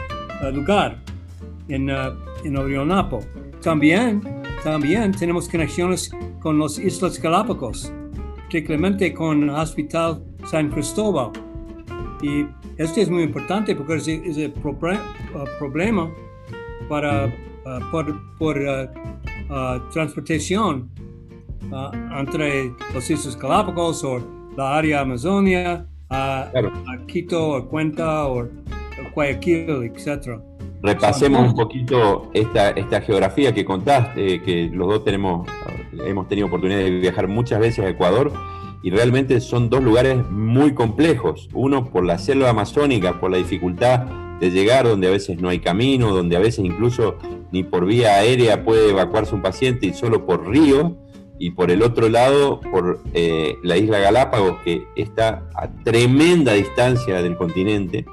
ah, 0.43 0.51
lugar, 0.51 1.03
en, 1.69 1.91
ah, 1.91 2.17
en 2.45 2.89
Napo. 2.89 3.21
También, 3.63 4.23
también 4.65 5.13
tenemos 5.13 5.49
conexiones 5.49 6.11
con 6.41 6.59
las 6.59 6.79
Islas 6.79 7.21
Galápagos, 7.21 7.93
particularmente 8.37 9.13
con 9.13 9.45
el 9.45 9.51
Hospital 9.51 10.23
San 10.47 10.71
Cristóbal. 10.71 11.31
Y 12.23 12.47
esto 12.77 13.01
es 13.01 13.11
muy 13.11 13.23
importante 13.23 13.75
porque 13.75 13.97
es, 13.97 14.09
es 14.09 14.37
el 14.37 14.53
uh, 14.63 14.79
problema 15.59 16.11
para, 16.89 17.27
uh, 17.27 17.91
por, 17.91 18.37
por 18.39 18.59
uh, 18.59 18.89
uh, 19.53 19.91
transportación 19.93 20.91
uh, 21.71 22.19
entre 22.19 22.73
los 22.95 23.11
Islas 23.11 23.39
Galápagos 23.39 24.05
la 24.57 24.77
área 24.77 25.01
Amazonia, 25.01 25.87
a, 26.09 26.49
Claro. 26.53 26.73
a 26.87 27.07
Quito, 27.07 27.55
a 27.55 27.69
Cuenca 27.69 28.27
o 28.27 28.43
a 28.43 28.49
Guayaquil, 29.15 29.85
etc. 29.85 30.41
Repasemos 30.83 31.49
un 31.49 31.55
poquito 31.55 32.31
esta, 32.33 32.71
esta 32.71 33.01
geografía 33.03 33.53
que 33.53 33.65
contaste, 33.65 34.43
que 34.43 34.71
los 34.73 34.89
dos 34.89 35.05
tenemos, 35.05 35.47
hemos 36.07 36.27
tenido 36.27 36.47
oportunidad 36.47 36.79
de 36.81 36.91
viajar 36.91 37.29
muchas 37.29 37.61
veces 37.61 37.85
a 37.85 37.89
Ecuador 37.89 38.33
y 38.83 38.91
realmente 38.91 39.41
son 39.41 39.69
dos 39.69 39.83
lugares 39.83 40.19
muy 40.31 40.73
complejos. 40.73 41.49
Uno 41.53 41.91
por 41.91 42.05
la 42.05 42.19
selva 42.19 42.49
amazónica, 42.51 43.21
por 43.21 43.31
la 43.31 43.37
dificultad 43.37 44.07
de 44.41 44.51
llegar, 44.51 44.87
donde 44.87 45.07
a 45.07 45.11
veces 45.11 45.41
no 45.41 45.51
hay 45.51 45.59
camino, 45.59 46.15
donde 46.15 46.37
a 46.37 46.41
veces 46.41 46.65
incluso 46.65 47.17
ni 47.53 47.63
por 47.63 47.85
vía 47.85 48.15
aérea 48.15 48.65
puede 48.65 48.91
evacuarse 48.91 49.35
un 49.35 49.43
paciente 49.43 49.87
y 49.87 49.93
solo 49.93 50.25
por 50.25 50.49
río. 50.49 50.97
Y 51.43 51.53
por 51.53 51.71
el 51.71 51.83
otro 51.83 52.09
lado, 52.11 52.61
por 52.61 53.01
eh, 53.15 53.57
la 53.63 53.77
isla 53.79 53.99
Galápagos, 53.99 54.59
que 54.63 54.85
está 54.95 55.49
a 55.57 55.69
tremenda 55.85 56.53
distancia 56.53 57.23
del 57.23 57.35
continente 57.35 58.05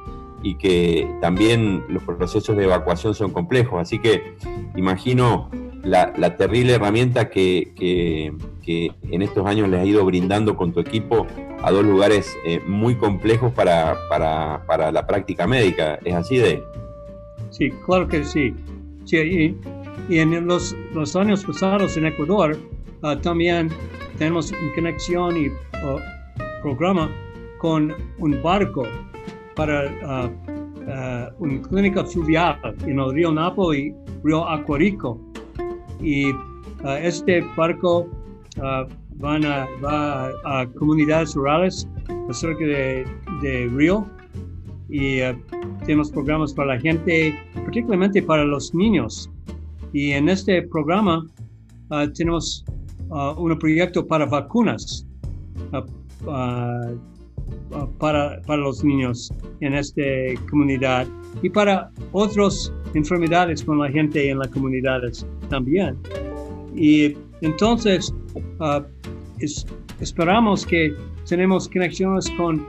y 0.44 0.56
que 0.56 1.06
también 1.20 1.84
los 1.90 2.02
procesos 2.04 2.56
de 2.56 2.64
evacuación 2.64 3.14
son 3.14 3.32
complejos. 3.32 3.82
Así 3.82 4.00
que 4.00 4.34
imagino 4.78 5.52
la, 5.84 6.14
terrible 6.38 6.74
herramienta 6.76 7.30
que, 7.30 7.74
que- 7.76 8.32
que 8.64 8.92
en 9.12 9.22
estos 9.22 9.46
años 9.46 9.70
les 9.70 9.80
ha 9.82 9.86
ido 9.86 10.04
brindando 10.06 10.56
con 10.58 10.74
tu 10.74 10.80
equipo 10.82 11.26
a 11.64 11.72
dos 11.72 11.84
lugares 11.86 12.34
eh, 12.46 12.62
muy 12.68 12.96
complejos 12.96 13.52
para, 13.54 13.98
para- 14.10 14.64
para 14.68 14.92
la 14.92 15.06
práctica 15.06 15.48
médica. 15.48 16.00
¿Es 16.06 16.14
así 16.14 16.38
de? 16.38 16.64
Sí, 17.50 17.72
claro 17.86 18.08
que 18.08 18.24
sí. 18.24 18.54
Sí, 19.06 19.18
y, 19.18 19.58
y 20.14 20.20
en 20.20 20.46
los, 20.48 20.76
los 20.94 21.16
años 21.18 21.44
pasados 21.46 21.96
en 21.98 22.06
Ecuador 22.08 22.58
ah, 23.04 23.20
también 23.22 23.70
tenemos 24.18 24.52
una 24.52 24.76
conexión 24.76 25.38
y 25.38 25.48
ah, 25.74 25.98
programa 26.62 27.10
con 27.60 27.94
un 28.20 28.42
barco 28.42 28.84
para 29.56 29.92
ah, 30.04 30.30
una 31.40 31.62
clínica 31.64 32.04
fluvial 32.06 32.58
en 32.86 33.00
el 33.00 33.14
río 33.14 33.32
Napo 33.32 33.74
y 33.74 33.94
río 34.24 34.48
Acuarico. 34.48 35.20
Y 36.02 36.32
este 37.02 37.44
barco 37.58 38.08
van 39.16 39.44
a, 39.46 39.68
va 39.84 40.32
a, 40.46 40.66
comunidades 40.78 41.34
rurales 41.34 41.88
cerca 42.32 42.64
de, 42.64 43.06
de 43.42 43.68
Río 43.74 44.08
y 44.90 45.22
uh, 45.22 45.36
tenemos 45.86 46.12
programas 46.12 46.54
para 46.54 46.76
la 46.76 46.80
gente, 46.80 47.38
particularmente 47.54 48.22
para 48.22 48.44
los 48.46 48.74
niños. 48.74 49.30
Y 49.94 50.12
en 50.12 50.30
este 50.30 50.62
programa 50.64 51.26
uh, 51.90 52.08
tenemos 52.14 52.64
un 53.10 53.60
proyecto 53.60 54.06
para 54.06 54.26
vacunas 54.26 55.06
para, 58.00 58.42
para 58.42 58.58
los 58.58 58.84
niños 58.84 59.32
en 59.62 59.74
esta 59.74 60.02
comunidad 60.50 61.08
y 61.42 61.50
para 61.50 61.92
otras 62.12 62.72
enfermedades 62.94 63.64
con 63.64 63.80
la 63.80 63.90
gente 63.90 64.30
en 64.30 64.40
las 64.40 64.50
comunidades 64.50 65.26
también. 65.50 65.98
Y 66.76 67.16
entonces 67.42 68.14
esperamos 70.00 70.66
que 70.66 70.96
tenemos 71.28 71.68
conexiones 71.70 72.30
con, 72.38 72.66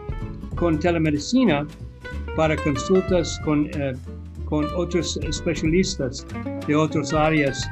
con 0.57 0.79
telemedicina 0.79 1.67
para 2.37 2.57
consultas 2.57 3.41
con, 3.45 3.67
eh, 3.75 3.95
con 4.45 4.67
otros 4.77 5.17
especialistas 5.19 6.27
de 6.67 6.75
otras 6.75 7.13
áreas 7.13 7.69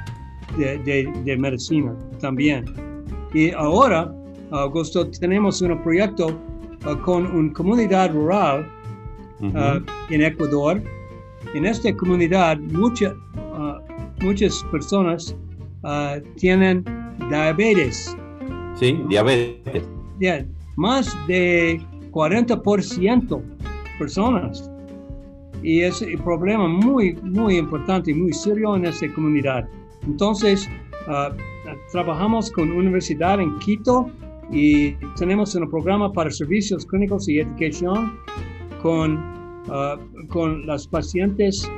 de, 0.56 0.78
de, 1.24 1.36
medicina 1.36 1.94
también. 2.20 2.64
Y 3.34 3.50
ahora, 3.52 4.12
Augusto, 4.50 5.08
tenemos 5.10 5.60
un 5.60 5.82
proyecto 5.82 6.28
uh, 6.86 6.96
con 7.02 7.26
una 7.26 7.52
comunidad 7.52 8.12
rural 8.12 8.66
uh, 9.40 10.12
en 10.12 10.22
Ecuador. 10.22 10.82
En 11.54 11.64
esta 11.64 11.94
comunidad, 11.94 12.58
mucha, 12.58 13.14
uh, 13.36 14.24
muchas 14.24 14.64
personas 14.70 15.36
tienen 16.36 16.84
diabetes. 17.28 18.16
Sí, 18.74 19.00
diabetes. 19.08 19.84
más 20.76 21.16
de 21.28 21.80
40% 22.10 23.40
personas. 23.98 24.70
Y 25.62 25.80
es 25.80 26.02
un 26.02 26.18
problema 26.22 26.68
muy, 26.68 27.14
muy 27.22 27.56
importante 27.56 28.10
y 28.10 28.14
muy 28.14 28.32
serio 28.32 28.76
en 28.76 28.86
esta 28.86 29.12
comunidad. 29.14 29.68
Entonces, 30.04 30.68
ah, 31.08 31.30
trabajamos 31.92 32.50
con 32.50 32.70
universidad 32.70 33.40
en 33.40 33.58
Quito 33.58 34.10
y 34.50 34.92
tenemos 35.18 35.54
un 35.54 35.68
programa 35.70 36.12
para 36.12 36.30
servicios 36.30 36.86
clínicos 36.86 37.28
y 37.28 37.40
educación 37.40 38.18
con, 38.82 39.16
uh, 39.68 40.26
con 40.28 40.66
las 40.66 40.86
pacientes, 40.86 41.68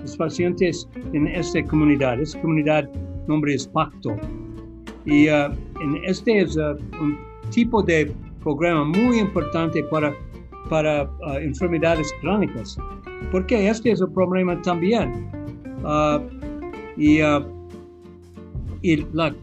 los 0.00 0.16
pacientes 0.16 0.88
en 1.12 1.26
esta 1.26 1.62
comunidad. 1.64 2.20
Esta 2.20 2.40
comunidad 2.40 2.88
nombre 3.26 3.54
es 3.54 3.66
Pacto. 3.66 4.16
Y 5.04 5.26
en 5.26 6.04
este 6.04 6.42
es 6.42 6.56
un 6.56 7.18
tipo 7.50 7.82
de 7.82 8.12
programa 8.42 8.84
muy 8.84 9.18
importante 9.18 9.82
para 9.84 10.14
para 10.68 11.08
enfermedades 11.40 12.12
crónicas, 12.20 12.78
porque 13.30 13.68
este 13.68 13.90
es 13.92 14.00
un 14.00 14.12
problema 14.12 14.60
también. 14.62 15.30
Uh, 16.98 17.00
y, 17.00 17.22
uh, 17.22 17.44
y 18.82 18.96
la, 19.12 19.34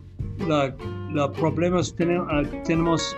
la, 0.47 1.31
problemas 1.31 1.95
tenemos, 1.95 2.27
tenemos 2.65 3.15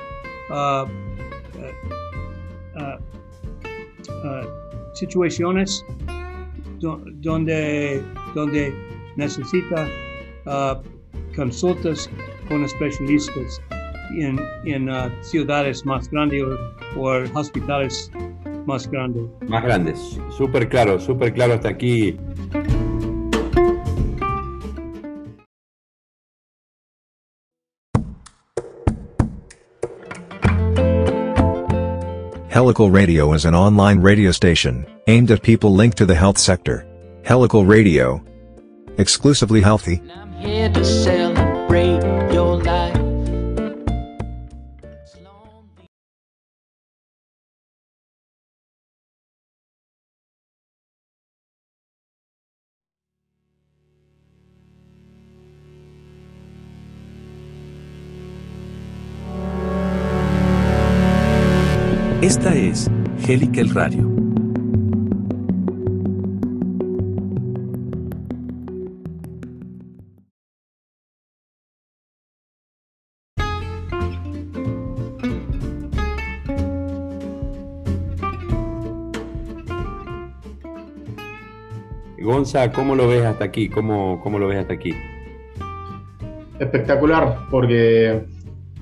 situaciones 4.93 5.83
donde, 6.79 8.01
donde 8.35 8.73
necesita 9.15 9.87
consultas 11.35 12.09
con 12.47 12.63
especialistas 12.63 13.61
en, 14.19 14.39
en 14.65 14.89
ciudades 15.21 15.85
más 15.85 16.09
grandes 16.11 16.43
o 16.95 17.09
hospitales 17.33 18.11
más 18.65 18.89
grandes. 18.89 19.23
Más 19.47 19.63
grandes, 19.63 20.19
súper 20.29 20.69
claro, 20.69 20.99
súper 20.99 21.33
claro 21.33 21.53
hasta 21.53 21.69
aquí. 21.69 22.17
Helical 32.67 32.91
Radio 32.91 33.31
is 33.31 33.45
an 33.45 33.55
online 33.55 34.01
radio 34.01 34.29
station 34.29 34.85
aimed 35.07 35.31
at 35.31 35.41
people 35.41 35.73
linked 35.73 35.97
to 35.99 36.05
the 36.05 36.13
health 36.13 36.37
sector. 36.37 36.85
Helical 37.23 37.65
Radio. 37.65 38.21
Exclusively 38.97 39.61
healthy. 39.61 40.01
Esta 62.27 62.53
es 62.53 62.91
Helical 63.25 63.69
Radio. 63.69 64.05
Gonza, 82.21 82.69
¿cómo 82.73 82.93
lo 82.95 83.07
ves 83.07 83.23
hasta 83.23 83.45
aquí? 83.45 83.69
¿Cómo, 83.69 84.19
¿Cómo 84.19 84.37
lo 84.37 84.49
ves 84.49 84.59
hasta 84.59 84.73
aquí? 84.73 84.93
Espectacular, 86.59 87.37
porque 87.49 88.25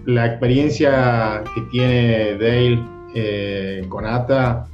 la 0.05 0.25
experiencia 0.25 1.43
que 1.53 1.61
tiene 1.69 2.37
Dale 2.39 2.94
eh, 3.15 3.85
con 3.89 4.05
ATA 4.05 4.67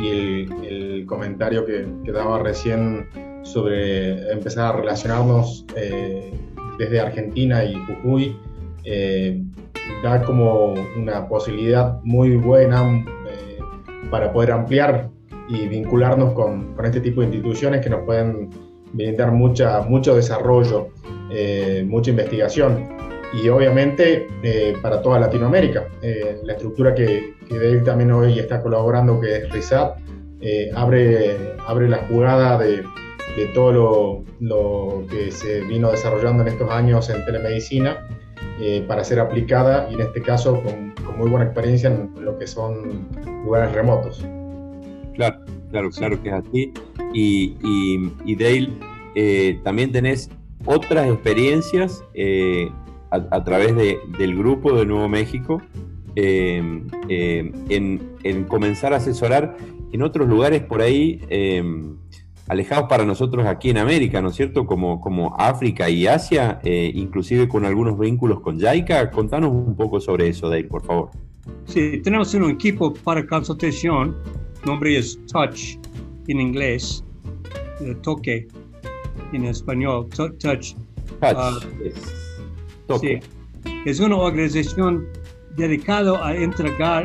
y 0.00 0.42
el, 0.64 1.04
comentario 1.06 1.64
que, 1.64 1.86
daba 2.12 2.38
recién 2.38 3.08
sobre 3.42 4.30
empezar 4.30 4.74
a 4.74 4.76
relacionarnos 4.78 5.64
eh, 5.74 6.32
desde 6.78 7.00
Argentina 7.00 7.64
y 7.64 7.74
Jujuy, 7.74 8.36
eh, 8.84 9.42
da 10.02 10.22
como 10.22 10.74
una 10.96 11.26
posibilidad 11.28 12.00
muy 12.02 12.36
buena 12.36 13.04
para 14.10 14.32
poder 14.32 14.52
ampliar 14.52 15.10
y 15.48 15.66
vincularnos 15.66 16.32
con, 16.34 16.74
con, 16.74 16.86
este 16.86 17.00
tipo 17.00 17.20
de 17.20 17.26
instituciones 17.28 17.80
que 17.82 17.90
nos 17.90 18.04
pueden 18.04 18.48
brindar 18.92 19.32
mucha, 19.32 19.82
mucho 19.82 20.14
desarrollo, 20.14 20.88
mucha 21.86 22.10
investigación 22.10 22.98
y 23.32 23.48
obviamente 23.48 24.26
eh, 24.42 24.76
para 24.80 25.02
toda 25.02 25.18
Latinoamérica. 25.18 25.86
Eh, 26.02 26.40
la 26.44 26.54
estructura 26.54 26.94
que, 26.94 27.34
que 27.48 27.58
Dave 27.58 27.80
también 27.80 28.12
hoy 28.12 28.38
está 28.38 28.62
colaborando, 28.62 29.20
que 29.20 29.36
es 29.36 29.50
RISAT, 29.50 29.98
eh, 30.40 30.70
abre, 30.74 31.56
abre 31.66 31.88
la 31.88 31.98
jugada 32.08 32.58
de, 32.58 32.82
de 33.36 33.46
todo 33.54 33.72
lo, 33.72 34.24
lo, 34.40 35.06
que 35.08 35.30
se 35.30 35.62
vino 35.62 35.90
desarrollando 35.90 36.42
en 36.42 36.48
estos 36.48 36.70
años 36.70 37.10
en 37.10 37.24
telemedicina 37.24 38.06
para 38.88 39.04
ser 39.04 39.20
aplicada 39.20 39.88
y 39.88 39.94
en 39.94 40.00
este 40.00 40.20
caso 40.20 40.60
con, 40.62 40.90
con, 41.04 41.16
muy 41.16 41.30
buena 41.30 41.44
experiencia 41.44 41.90
en 41.90 42.10
lo 42.24 42.36
que 42.38 42.46
son 42.48 43.08
lugares 43.44 43.72
remotos. 43.72 44.26
Claro, 45.14 45.38
claro, 45.70 45.90
claro 45.90 46.20
que 46.20 46.28
es 46.28 46.34
así. 46.34 46.72
Y, 47.14 47.56
y, 48.24 48.34
Dale, 48.34 49.60
también 49.62 49.92
tenés 49.92 50.28
otras 50.66 51.06
experiencias 51.06 52.02
a, 53.10 53.44
través 53.44 53.76
de, 53.76 53.98
del 54.18 54.36
grupo 54.36 54.76
de 54.76 54.86
Nuevo 54.86 55.08
México 55.08 55.62
eh, 56.20 56.82
eh, 57.08 57.52
en, 57.68 58.44
comenzar 58.48 58.92
a 58.92 58.96
asesorar 58.96 59.56
en 59.92 60.02
otros 60.02 60.28
lugares 60.28 60.62
por 60.62 60.82
ahí 60.82 61.20
eh, 61.28 61.62
alejados 62.48 62.88
para 62.88 63.04
nosotros 63.04 63.46
aquí 63.46 63.70
en 63.70 63.78
América, 63.78 64.20
¿no 64.20 64.30
es 64.30 64.34
cierto? 64.34 64.66
Como, 64.66 65.00
como 65.00 65.36
África 65.38 65.88
y 65.88 66.08
Asia, 66.08 66.60
inclusive 66.64 67.46
con 67.46 67.64
algunos 67.64 67.96
vínculos 67.96 68.40
con 68.40 68.58
JICA. 68.58 69.12
Contanos 69.12 69.52
un 69.52 69.76
poco 69.76 70.00
sobre 70.00 70.26
eso, 70.28 70.48
Dale, 70.48 70.64
por 70.64 70.84
favor. 70.84 71.10
Sí, 71.66 72.00
tenemos 72.02 72.34
un 72.34 72.50
equipo 72.50 72.92
para 72.92 73.24
consultación, 73.24 74.16
nombre 74.66 74.98
es 74.98 75.20
Touch 75.30 75.78
en 76.26 76.40
inglés, 76.40 77.04
toque 78.02 78.48
en 79.32 79.44
español, 79.44 80.08
Touch. 80.08 80.36
Touch. 80.40 80.74
Ah, 81.20 81.58
Sí. 83.00 83.20
Es 83.84 84.00
una 84.00 84.16
organización 84.16 85.06
dedicada 85.58 86.12
a 86.26 86.34
entregar, 86.34 87.04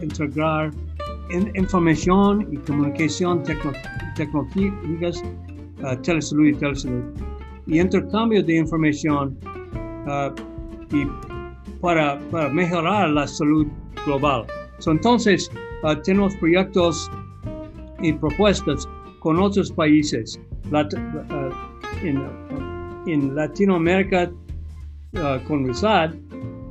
entregar 0.00 0.70
información 1.54 2.46
y 2.52 2.56
comunicación 2.58 3.42
tecnológicas, 4.16 5.22
uh, 5.82 5.96
telesalud 6.02 6.46
y 6.48 6.54
telesalud. 6.54 7.04
Y 7.66 7.80
intercambio 7.80 8.42
de 8.42 8.58
información 8.58 9.36
uh, 10.06 10.30
y 10.94 11.06
para, 11.80 12.18
para 12.30 12.48
mejorar 12.50 13.10
la 13.10 13.26
salud 13.26 13.66
global. 14.04 14.44
So, 14.78 14.90
entonces, 14.92 15.50
uh, 15.82 15.94
tenemos 16.02 16.36
proyectos 16.36 17.10
y 18.02 18.12
propuestas 18.12 18.88
con 19.20 19.38
otros 19.38 19.72
países. 19.72 20.38
Lat- 20.70 20.94
uh, 20.94 21.52
en, 22.06 22.22
en 23.06 23.34
Latinoamérica 23.34 24.30
uh, 25.14 25.38
con 25.48 25.66
RISAD, 25.66 26.14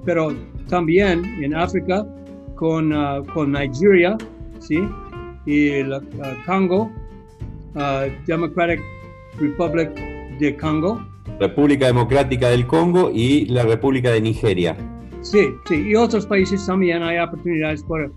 pero 0.05 0.31
también 0.67 1.25
en 1.41 1.55
África 1.55 2.05
con, 2.55 2.93
uh, 2.93 3.25
con 3.33 3.51
Nigeria, 3.51 4.17
¿sí? 4.59 4.79
y 5.45 5.69
el 5.69 5.93
uh, 5.93 6.01
Congo, 6.45 6.91
uh, 7.75 8.25
Democratic 8.25 8.81
Republic 9.39 9.91
de 10.39 10.55
Congo. 10.57 11.01
República 11.39 11.87
Democrática 11.87 12.49
del 12.49 12.65
Congo 12.65 13.11
y 13.13 13.45
la 13.45 13.63
República 13.63 14.11
de 14.11 14.21
Nigeria. 14.21 14.75
Sí, 15.21 15.47
sí, 15.67 15.87
y 15.87 15.95
otros 15.95 16.25
países 16.25 16.65
también 16.65 17.03
hay 17.03 17.17
oportunidades 17.17 17.83
por, 17.83 18.11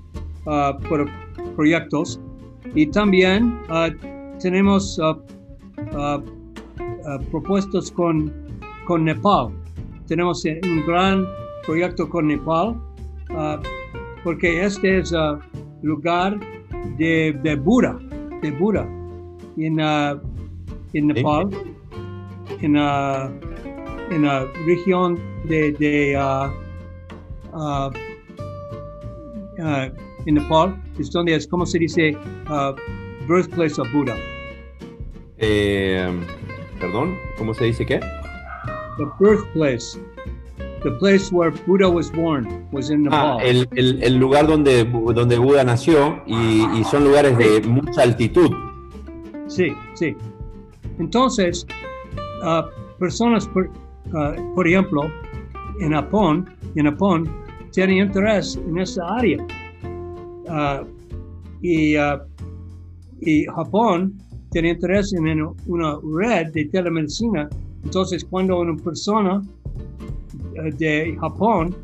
por 0.88 1.08
proyectos. 1.56 2.20
Y 2.74 2.86
también 2.88 3.58
tenemos 4.40 5.00
propuestos 7.30 7.90
con, 7.90 8.30
con 8.84 9.04
Nepal. 9.06 9.48
Tenemos 10.06 10.44
un 10.44 10.86
gran 10.86 11.26
proyecto 11.68 12.08
con 12.08 12.28
Nepal, 12.28 12.80
uh, 13.28 13.60
porque 14.24 14.64
este 14.64 15.00
es 15.00 15.12
uh, 15.12 15.38
lugar 15.82 16.40
de, 16.96 17.38
de 17.42 17.56
Buda, 17.56 17.98
de 18.40 18.50
Buda, 18.52 18.88
en, 19.58 19.78
uh, 19.78 20.18
en 20.94 21.08
Nepal, 21.08 21.50
en, 22.62 22.74
en 22.74 24.22
la 24.22 24.46
región 24.64 25.20
de, 25.44 25.72
de 25.72 26.14
en 30.24 30.34
Nepal, 30.34 30.74
es 30.98 31.10
donde 31.10 31.34
es, 31.34 31.46
¿cómo 31.46 31.66
se 31.66 31.80
dice? 31.80 32.16
Birthplace 33.28 33.78
of 33.78 33.92
Buddha. 33.92 34.16
Eh, 35.36 36.10
Perdón, 36.80 37.18
¿cómo 37.36 37.52
se 37.52 37.66
dice 37.66 37.84
qué? 37.84 38.00
The 38.96 39.04
birthplace, 39.20 40.00
the 40.82 40.90
place 40.92 41.30
where 41.32 41.50
Buddha 41.66 41.88
was 41.88 42.10
born, 42.12 42.66
was 42.72 42.90
in 42.90 43.06
Ah, 43.12 43.36
Nepal. 43.38 43.40
el, 43.42 43.68
el- 43.76 44.02
el 44.02 44.16
lugar 44.18 44.46
donde, 44.46 44.84
donde 44.84 45.38
Buda 45.38 45.64
nació 45.64 46.22
y, 46.26 46.62
y 46.78 46.84
son 46.84 47.04
lugares 47.04 47.36
de 47.36 47.60
mucha 47.62 48.02
altitud. 48.02 48.50
Sí, 49.48 49.72
sí. 49.94 50.14
Entonces, 50.98 51.66
ah, 52.42 52.66
personas, 52.98 53.46
por, 53.48 53.70
ah, 54.14 54.34
por 54.54 54.66
ejemplo, 54.68 55.10
en 55.80 55.92
Japón, 55.92 56.48
en 56.74 56.84
Japón, 56.86 57.28
tienen 57.72 57.98
interés 58.06 58.56
en 58.68 58.78
esa 58.78 59.02
área. 59.16 59.38
Ah, 60.48 60.82
y, 61.62 61.96
ah, 61.96 62.22
y 63.20 63.44
Japón 63.46 64.14
tiene 64.50 64.70
interés 64.70 65.12
en 65.12 65.26
una 65.66 65.96
red 66.16 66.52
de 66.52 66.64
telemedicina. 66.66 67.48
Entonces, 67.84 68.24
cuando 68.24 68.60
una 68.60 68.76
persona 68.76 69.42
de 70.78 71.16
Japón 71.20 71.74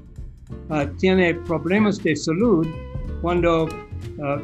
ah, 0.71 0.87
tiene 0.99 1.35
problemas 1.35 2.03
de 2.03 2.15
salud, 2.17 2.67
cuando 3.23 3.69
ah, 4.23 4.39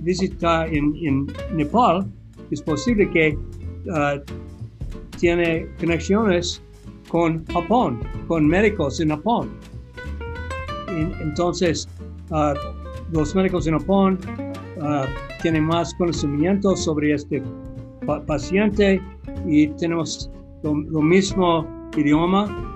visita 0.00 0.66
en, 0.66 1.26
Nepal, 1.54 2.06
es 2.50 2.60
posible 2.62 3.08
que 3.10 3.36
tiene 5.18 5.66
conexiones 5.80 6.62
con 7.08 7.44
Japón, 7.46 8.00
con 8.28 8.46
médicos 8.46 9.00
en 9.00 9.10
Japón. 9.10 9.48
En- 10.88 11.12
entonces, 11.20 11.88
los 13.12 13.34
médicos 13.34 13.66
en 13.66 13.78
Japón 13.78 14.18
tienen 15.42 15.64
más 15.64 15.94
conocimiento 15.94 16.76
sobre 16.76 17.14
este 17.14 17.42
pa- 18.06 18.24
paciente 18.24 19.00
y 19.46 19.68
tenemos 19.68 20.30
lo, 20.62 20.74
lo 20.74 21.00
mismo 21.02 21.66
idioma, 21.96 22.73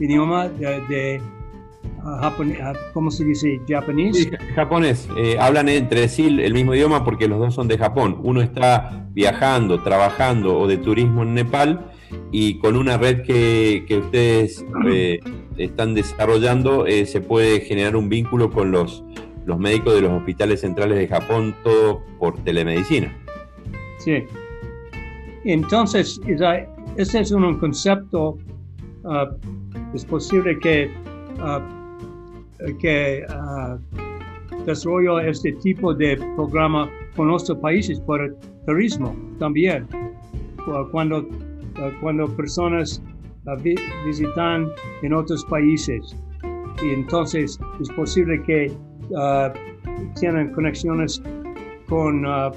idioma 0.00 0.48
de, 0.48 0.80
de 0.88 1.22
ah, 2.02 2.20
japon- 2.22 2.56
ah, 2.62 2.72
¿cómo 2.92 3.10
se 3.10 3.24
dice? 3.24 3.60
Japonés. 3.68 4.16
Sí, 4.16 4.30
japonés. 4.54 5.08
Eh, 5.16 5.36
hablan 5.38 5.68
entre 5.68 6.08
sí 6.08 6.26
el 6.26 6.52
mismo 6.54 6.74
idioma 6.74 7.04
porque 7.04 7.28
los 7.28 7.38
dos 7.38 7.54
son 7.54 7.68
de 7.68 7.78
Japón. 7.78 8.18
Uno 8.22 8.40
está 8.40 9.06
viajando, 9.12 9.80
trabajando 9.82 10.58
o 10.58 10.66
de 10.66 10.76
turismo 10.78 11.22
en 11.22 11.34
Nepal 11.34 11.90
y 12.30 12.58
con 12.58 12.76
una 12.76 12.96
red 12.96 13.22
que, 13.22 13.84
que 13.86 13.98
ustedes 13.98 14.64
eh, 14.88 15.20
están 15.56 15.94
desarrollando 15.94 16.86
eh, 16.86 17.06
se 17.06 17.20
puede 17.20 17.60
generar 17.60 17.96
un 17.96 18.08
vínculo 18.08 18.50
con 18.50 18.70
los, 18.70 19.04
los 19.46 19.58
médicos 19.58 19.94
de 19.94 20.02
los 20.02 20.12
hospitales 20.12 20.60
centrales 20.60 20.98
de 20.98 21.08
Japón, 21.08 21.54
todo 21.62 22.02
por 22.18 22.36
telemedicina. 22.44 23.12
Sí. 23.98 24.24
Entonces, 25.44 26.20
ese 26.96 27.20
es 27.20 27.30
un 27.30 27.58
concepto, 27.58 28.38
ah, 29.04 29.30
es 29.94 30.04
posible 30.04 30.58
que, 30.58 30.90
ah, 31.40 31.60
que 32.80 33.24
ah, 33.28 33.78
desarrolle 34.66 35.28
este 35.30 35.52
tipo 35.62 35.94
de 35.94 36.16
programa 36.36 36.88
con 37.16 37.30
otros 37.30 37.58
países 37.58 38.00
por 38.00 38.34
turismo 38.66 39.14
también. 39.38 39.86
Cu- 40.64 40.88
Cuando, 40.90 41.26
ah, 41.76 41.90
cuando 42.00 42.26
personas 42.36 43.02
ah, 43.46 43.56
vi- 43.62 43.76
visitan 44.06 44.68
en 45.02 45.14
otros 45.14 45.44
países. 45.46 46.16
Y 46.82 46.90
entonces 46.90 47.58
es 47.80 47.88
posible 47.90 48.42
que 48.42 48.72
ah, 49.16 49.52
tienen 50.18 50.50
conexiones 50.52 51.22
con 51.88 52.24
ah, 52.26 52.50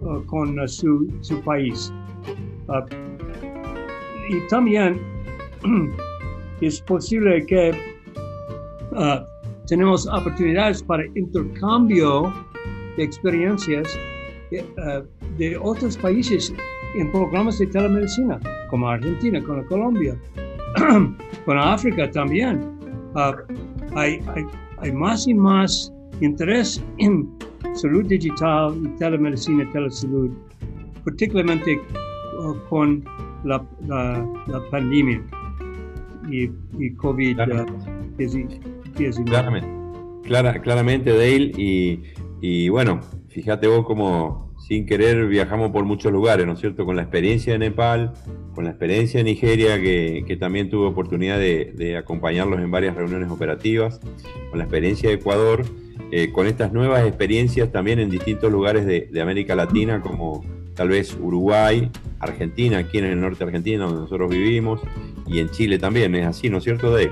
uh, 0.00 0.22
con 0.26 0.58
uh, 0.58 0.66
su, 0.66 1.08
su 1.20 1.40
país. 1.42 1.92
Uh, 2.68 2.82
y 4.30 4.46
también 4.48 5.00
es 6.60 6.80
posible 6.82 7.44
que 7.46 7.70
uh, 8.92 9.24
tenemos 9.66 10.06
oportunidades 10.06 10.82
para 10.82 11.04
intercambio 11.14 12.32
de 12.96 13.04
experiencias 13.04 13.98
de, 14.50 14.62
uh, 14.62 15.36
de 15.38 15.56
otros 15.56 15.96
países 15.96 16.52
en 16.96 17.10
programas 17.12 17.58
de 17.58 17.66
telemedicina, 17.66 18.40
como 18.70 18.88
Argentina, 18.88 19.42
como 19.42 19.64
Colombia, 19.66 20.16
con 21.44 21.58
África 21.58 22.10
también. 22.10 22.58
Uh, 23.14 23.34
hay, 23.94 24.20
hay, 24.34 24.44
hay 24.78 24.92
más 24.92 25.26
y 25.26 25.34
más 25.34 25.92
interés 26.20 26.82
en 26.98 27.28
salud 27.74 28.04
digital 28.06 28.74
y 28.84 28.88
telemedicina, 28.98 29.70
telesalud, 29.72 30.30
particularmente 31.04 31.80
con 32.68 33.04
la, 33.44 33.64
la, 33.86 34.26
la 34.46 34.70
pandemia 34.70 35.22
y, 36.30 36.44
y 36.78 36.94
COVID-19. 36.96 37.36
Claramente, 39.24 39.68
Clara- 40.24 40.60
claramente 40.60 41.10
Dale, 41.12 41.52
y, 41.56 42.02
y 42.40 42.68
bueno, 42.68 43.00
fíjate 43.28 43.66
vos 43.66 43.86
como 43.86 44.52
sin 44.58 44.84
querer 44.84 45.26
viajamos 45.28 45.70
por 45.70 45.84
muchos 45.84 46.12
lugares, 46.12 46.46
¿no 46.46 46.52
es 46.52 46.58
cierto? 46.60 46.84
Con 46.84 46.96
la 46.96 47.02
experiencia 47.02 47.54
de 47.54 47.58
Nepal, 47.58 48.12
con 48.54 48.64
la 48.64 48.70
experiencia 48.70 49.18
de 49.18 49.24
Nigeria, 49.24 49.80
que, 49.80 50.24
que 50.26 50.36
también 50.36 50.68
tuve 50.68 50.88
oportunidad 50.88 51.38
de, 51.38 51.72
de 51.74 51.96
acompañarlos 51.96 52.60
en 52.60 52.70
varias 52.70 52.94
reuniones 52.96 53.30
operativas, 53.30 54.00
con 54.50 54.58
la 54.58 54.64
experiencia 54.64 55.08
de 55.08 55.14
Ecuador, 55.14 55.64
eh, 56.10 56.32
con 56.32 56.46
estas 56.46 56.72
nuevas 56.72 57.06
experiencias 57.06 57.72
también 57.72 57.98
en 57.98 58.10
distintos 58.10 58.52
lugares 58.52 58.84
de, 58.84 59.08
de 59.10 59.20
América 59.22 59.54
Latina, 59.54 60.02
como 60.02 60.44
tal 60.78 60.88
vez 60.90 61.18
Uruguay, 61.20 61.90
Argentina, 62.20 62.78
aquí 62.78 62.98
en 62.98 63.06
el 63.06 63.20
norte 63.20 63.42
Argentina, 63.42 63.84
donde 63.84 64.02
nosotros 64.02 64.30
vivimos, 64.30 64.80
y 65.26 65.40
en 65.40 65.50
Chile 65.50 65.76
también, 65.76 66.14
es 66.14 66.24
así, 66.24 66.48
¿no 66.48 66.58
es 66.58 66.64
cierto, 66.64 66.92
Dale? 66.92 67.10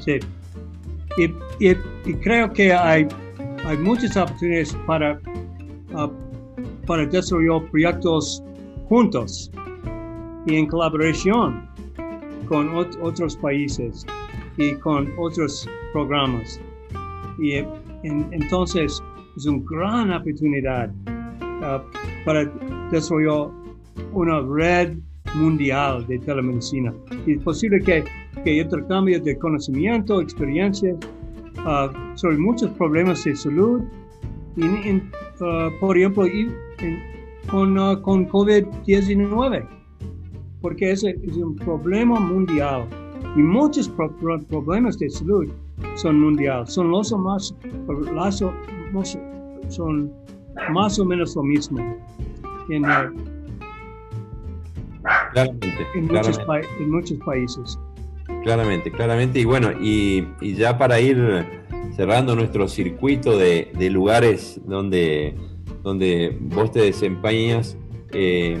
Sí. 0.00 0.20
Y, 1.16 1.66
y- 1.70 2.14
creo 2.16 2.52
que 2.52 2.74
hay, 2.74 3.08
hay 3.64 3.78
muchas 3.78 4.14
oportunidades 4.18 4.76
para, 4.86 5.18
ah, 5.94 6.10
para 6.86 7.06
desarrollar 7.06 7.70
proyectos 7.70 8.42
juntos 8.86 9.50
y 10.46 10.56
en 10.56 10.66
colaboración 10.66 11.66
con 12.48 12.68
ot- 12.74 12.98
otros 13.00 13.34
países 13.36 14.04
y 14.58 14.74
con 14.74 15.10
otros 15.16 15.66
programas. 15.94 16.60
Y 17.38 17.54
en- 17.54 18.28
entonces 18.30 19.02
es 19.38 19.46
una 19.46 19.62
gran 19.70 20.12
oportunidad 20.12 20.90
ah, 21.62 21.82
para 22.24 22.44
desarrollar 22.90 23.48
una 24.12 24.40
red 24.40 24.96
mundial 25.34 26.06
de 26.06 26.18
telemedicina. 26.18 26.92
Es 27.26 27.40
posible 27.42 27.80
que, 27.80 28.04
que 28.44 28.60
intercambio 28.60 29.20
de 29.20 29.38
conocimiento, 29.38 30.20
experiencias. 30.20 30.96
Ah, 31.64 31.90
sobre 32.16 32.38
muchos 32.38 32.70
problemas 32.70 33.22
de 33.24 33.36
salud, 33.36 33.82
y 34.56 34.62
ah, 35.40 35.68
por 35.80 35.96
ejemplo, 35.96 36.24
con, 37.50 37.78
ah, 37.78 37.98
con 38.02 38.28
COVID-19, 38.28 39.64
porque 40.60 40.90
ese 40.92 41.10
es 41.22 41.36
un 41.36 41.54
problema 41.56 42.18
mundial. 42.18 42.84
Y 43.36 43.40
muchos 43.42 43.88
pro- 43.90 44.10
pro- 44.16 44.40
problemas 44.42 44.98
de 44.98 45.08
salud 45.10 45.48
son 45.94 46.20
mundiales, 46.20 46.72
son 46.72 46.90
los 46.90 47.12
más, 47.12 47.54
más- 48.92 49.18
son 49.68 50.12
más 50.72 50.98
o 50.98 51.04
menos 51.04 51.34
lo 51.36 51.42
mismo 51.42 51.78
en, 52.68 52.84
eh, 52.84 53.10
Claramente, 55.32 55.68
en, 55.94 56.06
muchos, 56.06 56.38
claramente. 56.38 56.44
pa- 56.46 56.82
en 56.82 56.90
muchos 56.90 57.18
países. 57.24 57.78
Claramente, 58.44 58.90
claramente. 58.90 59.40
Y 59.40 59.44
bueno, 59.44 59.70
y, 59.80 60.26
y 60.40 60.54
ya 60.54 60.78
para 60.78 61.00
ir 61.00 61.44
cerrando 61.96 62.36
nuestro 62.36 62.68
circuito 62.68 63.36
de, 63.36 63.72
de 63.76 63.90
lugares 63.90 64.60
donde, 64.64 65.34
donde 65.82 66.36
vos 66.40 66.70
te 66.70 66.80
desempeñas 66.80 67.76
eh, 68.12 68.56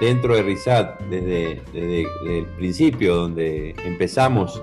dentro 0.00 0.34
de 0.34 0.42
RISAT, 0.42 1.00
desde, 1.08 1.62
desde 1.72 2.06
el 2.38 2.46
principio, 2.56 3.14
donde 3.16 3.74
empezamos 3.84 4.62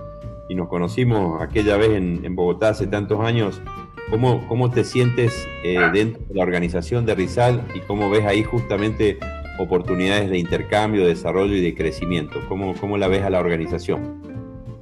y 0.50 0.56
nos 0.56 0.68
conocimos 0.68 1.42
aquella 1.42 1.78
vez 1.78 1.92
en, 1.92 2.24
en 2.26 2.36
Bogotá 2.36 2.70
hace 2.70 2.88
tantos 2.88 3.20
años, 3.22 3.62
¿cómo, 4.10 4.48
cómo 4.48 4.70
te 4.70 4.84
sientes 4.84 5.48
eh, 5.64 5.80
dentro 5.94 6.22
de 6.28 6.36
la 6.36 6.44
organización 6.44 7.06
de 7.06 7.16
RISAT 7.16 7.76
y 7.76 7.80
cómo 7.82 8.10
ves 8.10 8.26
ahí 8.26 8.44
justamente 8.44 9.18
oportunidades 9.60 10.30
de 10.30 10.38
intercambio, 10.38 11.02
de 11.02 11.10
desarrollo 11.10 11.56
y 11.56 11.62
de 11.62 11.76
crecimiento? 11.76 12.40
¿Cómo, 12.48 12.74
cómo 12.76 12.98
la 12.98 13.08
ves 13.08 13.24
a 13.24 13.30
la 13.30 13.40
organización? 13.40 14.22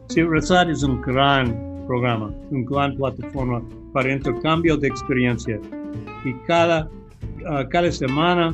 Sí, 0.10 0.24
RESAD 0.24 0.70
es 0.70 0.84
un 0.84 1.02
gran 1.02 1.72
programa, 1.88 2.34
una 2.50 2.66
gran 2.70 2.96
plataforma 2.98 3.62
para 3.94 4.12
intercambio 4.12 4.78
de 4.78 4.88
experiencia. 4.88 5.60
Y 6.26 6.34
cada, 6.48 6.90
ah, 7.48 7.66
cada 7.70 7.92
semana 7.92 8.54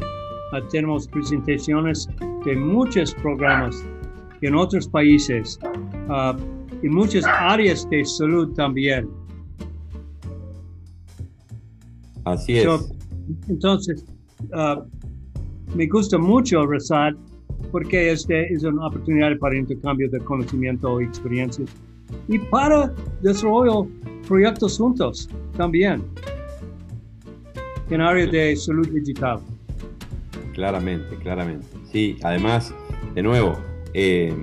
ah, 0.53 0.61
tenemos 0.71 1.07
presentaciones 1.07 2.07
de 2.45 2.55
muchos 2.55 3.13
programas 3.15 3.83
en 4.41 4.55
otros 4.55 4.87
países 4.87 5.59
ah, 6.09 6.35
y 6.83 6.89
muchas 6.89 7.25
áreas 7.25 7.89
de 7.89 8.05
salud 8.05 8.53
también. 8.53 9.09
Así 12.33 12.57
es. 12.57 12.63
So, 12.63 12.79
entonces, 13.47 14.05
ah, 14.53 14.83
me 15.75 15.87
gusta 15.87 16.17
mucho 16.17 16.65
RESAD 16.65 17.13
porque 17.71 18.11
este 18.11 18.53
es 18.53 18.63
una 18.63 18.87
oportunidad 18.87 19.37
para 19.39 19.57
intercambio 19.57 20.09
de 20.09 20.19
conocimiento 20.19 21.01
y 21.01 21.05
experiencias 21.05 21.69
y 22.27 22.39
para 22.39 22.93
desarrollo 23.21 23.87
proyectos 24.27 24.77
juntos 24.77 25.29
también 25.55 26.03
en 27.89 28.01
área 28.01 28.27
de 28.27 28.55
salud 28.55 28.87
digital. 28.89 29.39
Claramente, 30.53 31.15
claramente. 31.17 31.65
Sí, 31.91 32.17
además, 32.23 32.73
de 33.15 33.23
nuevo, 33.23 33.57
eh, 33.93 34.33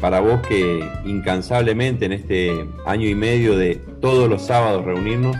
para 0.00 0.20
vos 0.20 0.40
que 0.46 0.84
incansablemente 1.04 2.04
en 2.04 2.12
este 2.12 2.68
año 2.84 3.08
y 3.08 3.14
medio 3.14 3.56
de 3.56 3.76
todos 4.00 4.28
los 4.28 4.42
sábados 4.42 4.84
reunirnos, 4.84 5.36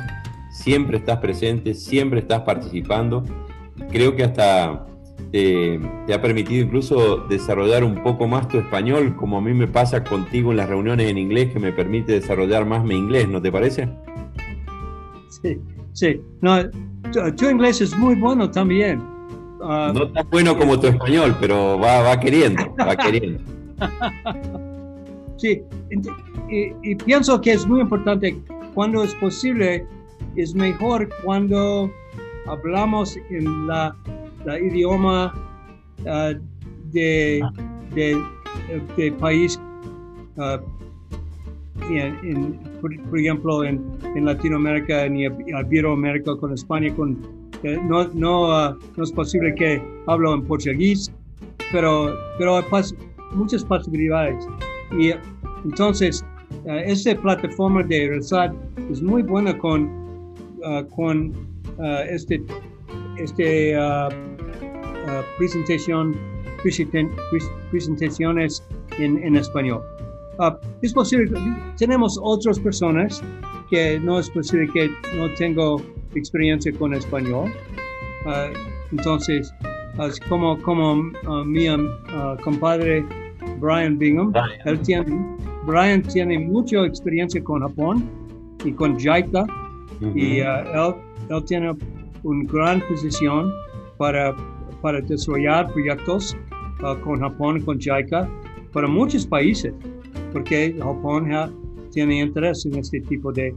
siempre 0.62 0.98
estás 0.98 1.18
presente, 1.18 1.75
siempre 1.75 2.20
estás 2.20 2.42
participando. 2.42 3.25
Creo 3.90 4.14
que 4.14 4.25
hasta 4.25 4.87
te, 5.33 5.81
te 6.07 6.14
ha 6.14 6.22
permitido 6.22 6.64
incluso 6.64 7.18
desarrollar 7.29 7.85
un 7.85 8.03
poco 8.03 8.29
más 8.29 8.48
tu 8.48 8.59
español, 8.59 9.16
como 9.16 9.38
a 9.38 9.40
mí 9.40 9.53
me 9.55 9.66
pasa 9.66 10.05
contigo 10.05 10.51
en 10.53 10.59
las 10.59 10.68
reuniones 10.68 11.11
en 11.11 11.18
inglés, 11.18 11.53
que 11.53 11.59
me 11.59 11.72
permite 11.72 12.12
desarrollar 12.12 12.64
más 12.64 12.85
mi 12.85 12.94
inglés, 12.96 13.29
¿no 13.29 13.40
te 13.42 13.51
parece? 13.51 13.88
Sí, 15.42 15.59
sí. 15.92 16.20
No, 16.40 16.62
tu, 17.12 17.35
tu 17.37 17.51
inglés 17.51 17.81
es 17.81 17.96
muy 17.96 18.14
bueno 18.14 18.51
también. 18.51 19.03
Ah, 19.62 19.92
No 19.94 20.09
tan 20.11 20.29
bueno 20.31 20.57
como 20.57 20.79
tu 20.79 20.87
español, 20.88 21.37
pero 21.40 21.79
va, 21.79 22.03
va 22.03 22.20
queriendo, 22.20 22.62
va 22.79 22.96
queriendo. 22.96 23.40
Sí, 25.37 25.61
y 26.51 26.94
pienso 26.96 27.40
que 27.40 27.53
es 27.53 27.66
muy 27.66 27.81
importante 27.81 28.37
cuando 28.75 29.03
es 29.03 29.14
posible, 29.16 29.85
es 30.37 30.54
mejor 30.54 31.08
cuando 31.22 31.90
hablamos 32.46 33.16
en 33.30 33.66
la, 33.66 33.94
la 34.44 34.58
idioma 34.58 35.32
ah, 36.06 36.32
de, 36.92 37.42
de, 37.94 39.12
país, 39.12 39.61
ah, 40.38 40.61
en- 41.90 42.58
por, 42.80 43.18
ejemplo, 43.18 43.64
en, 43.64 43.80
en 44.16 44.24
Latinoamérica, 44.24 45.04
en 45.04 45.16
Iberoamérica, 45.18 46.37
con 46.37 46.52
España, 46.52 46.92
con, 46.94 47.18
eh, 47.62 47.78
no, 47.88 48.08
no, 48.08 48.50
ah, 48.50 48.76
no 48.96 49.04
es 49.04 49.12
posible 49.12 49.54
que 49.54 49.82
hablo 50.06 50.35
en 50.35 50.42
portugués, 50.42 51.12
pero, 51.70 52.14
pero 52.38 52.56
hay 52.56 52.64
muchas 53.35 53.64
posibilidades. 53.64 54.44
Y 54.98 55.12
entonces, 55.64 56.24
eh, 56.66 56.82
esta 56.87 57.14
plataforma 57.16 57.82
de 57.85 58.08
RESAD 58.08 58.52
es 58.90 59.00
muy 59.00 59.22
buena 59.22 59.56
con, 59.56 59.88
ah, 60.64 60.85
con 60.94 61.33
ah, 61.79 62.03
este, 62.09 62.42
este 63.16 63.77
ah, 63.77 64.09
presentación, 65.38 66.16
presentaciones 67.70 68.62
en, 68.98 69.22
en 69.22 69.37
español. 69.37 69.83
Es 70.81 70.92
posible, 70.92 71.31
tenemos 71.77 72.18
otras 72.20 72.59
personas 72.59 73.22
que 73.70 74.01
no 74.01 74.18
es 74.18 74.29
posible 74.31 74.68
que 74.72 74.90
no 75.16 75.33
tengo 75.35 75.81
experiencia 76.14 76.72
con 76.72 76.94
español. 76.94 77.53
Entonces, 78.90 79.53
es 80.01 80.20
como, 80.20 80.61
como 80.62 80.96
mi 81.44 81.66
compadre 82.42 83.05
Brian 83.61 83.96
Bingham, 83.98 84.33
Brian. 84.33 84.51
él 84.64 84.81
tiene, 84.81 85.38
Brian 85.64 86.03
tiene 86.03 86.38
mucha 86.38 86.85
experiencia 86.85 87.42
con 87.42 87.62
Japón 87.62 88.09
y 88.64 88.72
con 88.72 88.98
JICA 88.98 89.46
y 90.15 90.41
ah, 90.41 90.65
él, 90.75 90.95
él 91.37 91.45
tiene 91.45 91.75
una 92.23 92.53
gran 92.53 92.81
posición 92.88 93.53
para, 93.99 94.35
para 94.81 95.01
desarrollar 95.01 95.73
proyectos 95.73 96.37
ah, 96.83 96.97
con 97.03 97.21
Japón, 97.21 97.61
con 97.62 97.79
JICA, 97.79 98.29
para 98.73 98.88
muchos 98.88 99.27
países, 99.27 99.73
porque 100.33 100.75
Japón 100.79 101.31
ya 101.31 101.51
tiene 101.93 102.21
interés 102.21 102.65
en 102.67 102.77
este 102.79 103.01
tipo 103.03 103.33
de, 103.33 103.55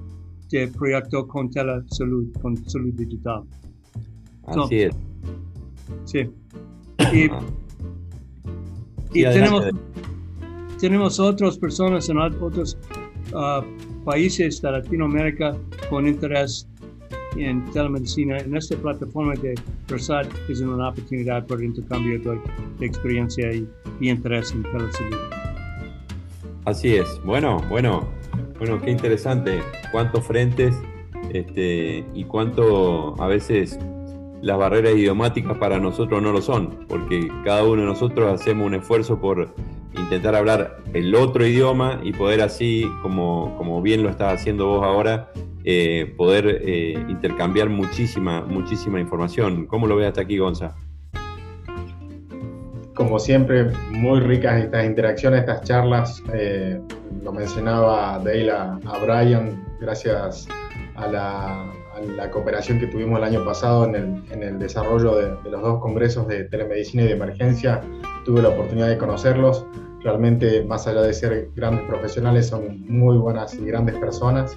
de 0.51 0.67
proyecto 0.67 1.25
con 1.27 1.49
telesalud, 1.49 2.31
con 2.41 2.57
salud 2.69 2.93
digital. 2.93 3.43
Así 4.47 4.81
es. 4.81 4.95
Sí. 6.05 6.29
Y, 9.13 9.21
y 9.21 9.23
tenemos, 9.23 9.63
tenemos 10.79 11.19
otras 11.21 11.57
personas 11.57 12.09
en 12.09 12.17
ot- 12.17 12.41
otros 12.41 12.77
ah, 13.33 13.63
países 14.05 14.61
de 14.61 14.71
Latinoamérica 14.71 15.57
con 15.89 16.07
interés 16.07 16.67
en 17.35 17.65
telemedicina. 17.71 18.37
En 18.37 18.55
esta 18.55 18.77
plataforma 18.77 19.33
de 19.33 19.55
Versat 19.89 20.27
es 20.47 20.61
una 20.61 20.89
oportunidad 20.89 21.45
para 21.47 21.65
intercambio 21.65 22.19
de, 22.19 22.39
de 22.79 22.85
experiencia 22.85 23.51
y, 23.51 23.67
y 23.99 24.09
interés 24.09 24.51
en 24.53 24.63
telesalud. 24.63 25.17
Así 26.65 26.95
es. 26.95 27.21
Bueno, 27.25 27.61
bueno, 27.69 28.07
bueno, 28.57 28.79
qué 28.81 28.91
interesante. 28.91 29.61
Cuántos 29.91 30.25
frentes 30.25 30.75
este, 31.31 32.05
y 32.13 32.23
cuánto 32.23 33.21
a 33.21 33.27
veces 33.27 33.77
las 34.41 34.57
barreras 34.57 34.93
idiomáticas 34.93 35.57
para 35.57 35.79
nosotros 35.79 36.21
no 36.21 36.31
lo 36.31 36.41
son, 36.41 36.85
porque 36.87 37.27
cada 37.43 37.63
uno 37.63 37.81
de 37.81 37.87
nosotros 37.87 38.31
hacemos 38.31 38.67
un 38.67 38.75
esfuerzo 38.75 39.19
por 39.19 39.53
intentar 39.97 40.35
hablar 40.35 40.77
el 40.93 41.15
otro 41.15 41.45
idioma 41.45 41.99
y 42.03 42.13
poder 42.13 42.41
así, 42.41 42.85
como, 43.01 43.55
como 43.57 43.81
bien 43.81 44.03
lo 44.03 44.09
estás 44.09 44.33
haciendo 44.39 44.67
vos 44.67 44.83
ahora, 44.83 45.31
eh, 45.67 46.13
poder 46.15 46.61
eh, 46.61 46.93
intercambiar 47.09 47.69
muchísima, 47.69 48.41
muchísima 48.41 48.99
información. 48.99 49.65
¿Cómo 49.65 49.87
lo 49.87 49.95
ves 49.95 50.09
hasta 50.09 50.21
aquí, 50.21 50.37
Gonza? 50.37 50.75
Como 52.93 53.17
siempre, 53.17 53.71
muy 53.89 54.19
ricas 54.19 54.63
estas 54.63 54.85
interacciones, 54.85 55.39
estas 55.39 55.63
charlas. 55.63 56.23
eh, 56.33 56.79
lo 57.23 57.33
mencionaba 57.33 58.19
Dale 58.19 58.51
a, 58.51 58.79
Brian, 59.01 59.65
gracias 59.81 60.47
a 60.95 61.07
la, 61.07 61.71
cooperación 62.31 62.79
que 62.79 62.85
tuvimos 62.85 63.17
el 63.17 63.23
año 63.23 63.43
pasado 63.43 63.85
en 63.85 63.95
el, 63.95 64.23
en 64.31 64.43
el 64.43 64.59
desarrollo 64.59 65.15
de, 65.15 65.35
de 65.43 65.49
los 65.49 65.61
dos 65.61 65.81
congresos 65.81 66.27
de 66.27 66.43
telemedicina 66.43 67.03
y 67.03 67.07
de 67.07 67.13
emergencia. 67.13 67.81
Tuve 68.23 68.43
la 68.43 68.49
oportunidad 68.49 68.89
de 68.89 68.99
conocerlos. 68.99 69.65
Realmente, 70.05 70.63
más 70.63 70.85
allá 70.85 71.01
de 71.01 71.13
ser 71.15 71.49
grandes 71.55 71.83
profesionales, 71.87 72.45
son 72.45 72.85
muy 72.87 73.17
buenas 73.17 73.55
y 73.55 73.65
grandes 73.65 73.95
personas. 73.95 74.53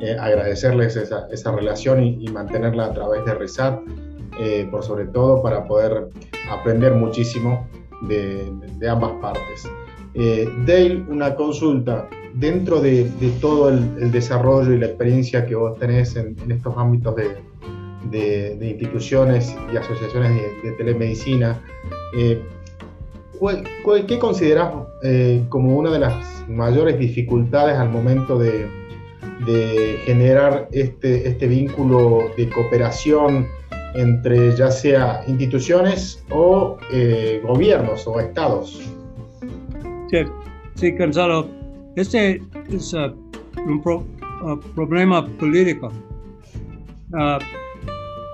Eh, 0.00 0.16
agradecerles 0.18 0.96
esa, 0.96 1.28
esa 1.30 1.52
relación 1.52 2.02
y, 2.02 2.24
y 2.24 2.28
mantenerla 2.28 2.86
a 2.86 2.94
través 2.94 3.22
de 3.26 3.34
RISAT, 3.34 3.80
eh, 4.40 4.66
por 4.70 4.82
sobre 4.82 5.04
todo 5.08 5.42
para 5.42 5.66
poder 5.66 6.08
aprender 6.50 6.94
muchísimo 6.94 7.68
de, 8.08 8.50
de 8.78 8.88
ambas 8.88 9.12
partes. 9.20 9.68
Eh, 10.14 10.48
Dale, 10.64 11.04
una 11.08 11.34
consulta. 11.34 12.08
Dentro 12.32 12.80
de, 12.80 13.10
de 13.20 13.28
todo 13.42 13.68
el, 13.68 13.94
el, 14.00 14.10
desarrollo 14.10 14.72
y 14.72 14.78
la 14.78 14.86
experiencia 14.86 15.44
que 15.44 15.54
vos 15.54 15.78
tenés 15.78 16.16
en, 16.16 16.34
en 16.42 16.52
estos 16.52 16.74
ámbitos 16.78 17.14
de, 17.14 17.36
de, 18.10 18.56
de, 18.56 18.70
instituciones 18.70 19.54
y 19.70 19.76
asociaciones 19.76 20.32
de, 20.62 20.72
telemedicina, 20.72 21.60
eh, 22.16 22.40
¿cuál- 23.38 24.06
¿qué 24.06 24.18
consideras 24.18 24.72
eh, 25.02 25.42
como 25.48 25.76
una 25.76 25.90
de 25.90 25.98
las 26.00 26.44
mayores 26.48 26.98
dificultades 26.98 27.76
al 27.76 27.90
momento 27.90 28.38
de, 28.38 28.66
de 29.46 29.98
generar 30.04 30.68
este, 30.72 31.28
este 31.28 31.46
vínculo 31.46 32.30
de 32.36 32.48
cooperación 32.50 33.46
entre 33.94 34.54
ya 34.56 34.70
sea 34.70 35.22
instituciones 35.26 36.24
o 36.30 36.76
eh, 36.92 37.40
gobiernos 37.46 38.06
o 38.06 38.20
estados? 38.20 38.80
Sí, 40.10 40.18
sí, 40.74 40.90
Gonzalo, 40.92 41.46
este 41.96 42.40
es 42.70 42.92
uh, 42.94 43.12
un 43.66 43.82
pro- 43.82 44.04
uh, 44.42 44.58
problema 44.74 45.26
político. 45.26 45.88
Uh, 47.12 47.38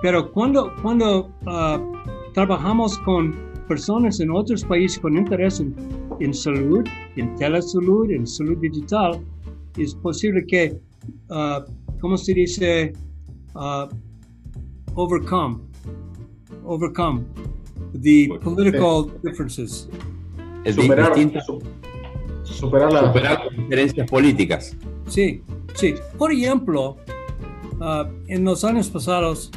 pero 0.02 0.30
cuando, 0.32 0.72
cuando 0.82 1.30
uh, 1.46 2.32
trabajamos 2.34 2.98
con 2.98 3.34
personas 3.68 4.20
en 4.20 4.30
otros 4.30 4.64
países 4.64 4.98
con 4.98 5.16
interés 5.16 5.60
en, 5.60 5.74
en 6.20 6.32
salud, 6.32 6.84
en 7.16 7.34
telesalud, 7.36 8.10
en 8.10 8.26
salud 8.26 8.56
digital, 8.58 9.20
es 9.76 9.94
posible 9.94 10.44
que, 10.46 10.78
uh, 11.30 11.64
¿cómo 12.00 12.16
se 12.16 12.34
dice? 12.34 12.92
Uh, 13.54 13.86
overcome, 14.96 15.58
overcome 16.64 17.24
the 18.02 18.28
political 18.42 19.06
differences. 19.22 19.88
Es 20.64 20.76
di- 20.76 20.82
Superar, 20.82 21.14
distintas- 21.14 21.46
su- 21.46 21.60
superar 22.44 22.92
la... 22.92 23.06
superar 23.12 23.44
las 23.44 23.56
diferencias 23.56 24.10
políticas. 24.10 24.76
Sí, 25.08 25.42
sí. 25.74 25.94
Por 26.18 26.32
ejemplo, 26.32 26.96
ah, 27.80 28.08
en 28.28 28.44
los 28.44 28.64
años 28.64 28.88
pasados 28.88 29.50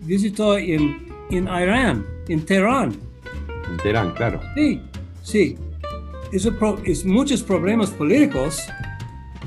visitó 0.00 0.56
en, 0.56 1.06
en 1.30 1.44
Irán, 1.44 2.04
en 2.28 2.44
Teherán. 2.44 2.92
En 3.70 3.76
Teherán, 3.78 4.12
claro. 4.14 4.40
Sí, 4.54 4.80
sí. 5.22 5.56
Es, 6.32 6.44
un 6.46 6.56
pro- 6.56 6.78
es 6.84 7.04
muchos 7.04 7.42
problemas 7.42 7.90
políticos 7.90 8.60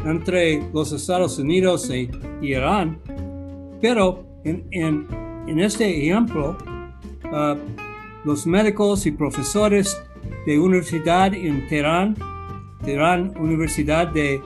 entre 0.05 0.61
los 0.73 0.91
Estados 0.91 1.39
Unidos 1.39 1.89
y 1.89 2.09
Irán, 2.41 2.99
pero 3.81 4.23
en, 4.43 4.65
en- 4.71 5.07
en 5.47 5.59
este 5.59 6.03
ejemplo, 6.05 6.57
ah, 7.31 7.55
los 8.23 8.45
médicos 8.47 9.05
y 9.05 9.11
profesores 9.11 9.99
de 10.45 10.59
universidad 10.59 11.33
en 11.33 11.67
Teherán, 11.67 12.15
Teherán 12.83 13.33
Universidad 13.39 14.07
de, 14.09 14.41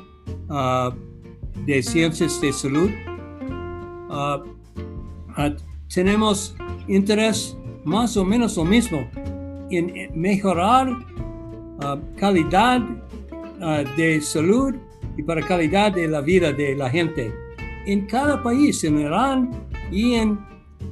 ah, 0.49 0.93
de 1.65 1.83
Ciencias 1.83 2.39
de 2.41 2.53
Salud, 2.53 2.89
ah, 4.09 4.41
tenemos 5.93 6.55
interés 6.87 7.57
más 7.83 8.17
o 8.17 8.25
menos 8.25 8.57
lo 8.57 8.65
mismo 8.65 9.07
en 9.71 10.11
mejorar 10.19 10.89
ah, 11.81 11.97
calidad 12.17 12.81
ah, 13.61 13.83
de 13.97 14.21
salud 14.21 14.75
y 15.17 15.23
para 15.23 15.41
calidad 15.41 15.91
de 15.93 16.07
la 16.07 16.21
vida 16.21 16.51
de 16.51 16.75
la 16.75 16.89
gente 16.89 17.33
en 17.85 18.05
cada 18.05 18.41
país, 18.41 18.83
en 18.83 18.99
Irán 18.99 19.51
y 19.91 20.13
en, 20.13 20.39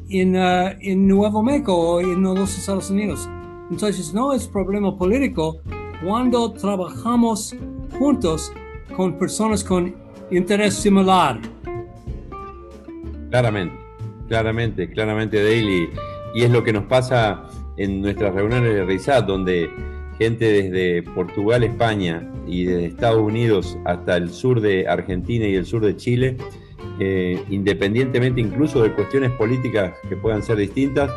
en, 0.09 0.35
ah, 0.35 0.75
en 0.81 1.07
Nuevo 1.07 1.43
México 1.43 1.75
o 1.75 2.01
en 2.01 2.21
los 2.21 2.57
Estados 2.57 2.89
Unidos. 2.89 3.29
Entonces 3.69 4.13
no 4.13 4.33
es 4.33 4.47
problema 4.47 4.97
político 4.97 5.61
cuando 6.03 6.51
trabajamos 6.53 7.55
juntos 7.97 8.53
con 8.95 9.17
personas 9.17 9.63
con 9.63 9.93
interés 10.31 10.75
similar. 10.75 11.39
Claramente, 13.29 13.75
claramente, 14.27 14.89
claramente, 14.89 15.43
Daily. 15.43 15.89
Y 16.37 16.43
es 16.43 16.51
lo 16.51 16.63
que 16.63 16.71
nos 16.71 16.83
pasa 16.83 17.45
en 17.77 17.99
nuestras 17.99 18.31
reuniones 18.35 18.71
de 18.71 18.85
RISAT, 18.85 19.25
donde 19.25 19.71
gente 20.19 20.45
desde 20.45 21.01
Portugal, 21.01 21.63
España 21.63 22.31
y 22.45 22.65
desde 22.65 22.85
Estados 22.85 23.23
Unidos 23.23 23.75
hasta 23.85 24.17
el 24.17 24.29
sur 24.29 24.61
de 24.61 24.87
Argentina 24.87 25.47
y 25.47 25.55
el 25.55 25.65
sur 25.65 25.83
de 25.83 25.95
Chile, 25.95 26.37
eh, 26.99 27.43
independientemente 27.49 28.39
incluso 28.39 28.83
de 28.83 28.93
cuestiones 28.93 29.31
políticas 29.31 29.95
que 30.07 30.15
puedan 30.15 30.43
ser 30.43 30.57
distintas, 30.57 31.09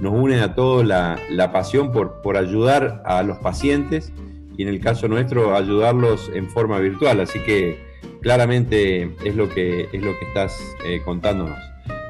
nos 0.00 0.14
unen 0.14 0.40
a 0.40 0.54
todos 0.54 0.86
la, 0.86 1.18
la 1.28 1.52
pasión 1.52 1.92
por, 1.92 2.22
por 2.22 2.38
ayudar 2.38 3.02
a 3.04 3.22
los 3.22 3.36
pacientes 3.40 4.10
y 4.56 4.62
en 4.62 4.68
el 4.68 4.80
caso 4.80 5.06
nuestro 5.06 5.54
ayudarlos 5.54 6.30
en 6.32 6.48
forma 6.48 6.78
virtual. 6.78 7.20
Así 7.20 7.40
que 7.40 7.78
claramente 8.22 9.14
es 9.22 9.36
lo 9.36 9.50
que, 9.50 9.90
es 9.92 10.02
lo 10.02 10.18
que 10.18 10.24
estás 10.28 10.58
eh, 10.86 11.02
contándonos. 11.04 11.58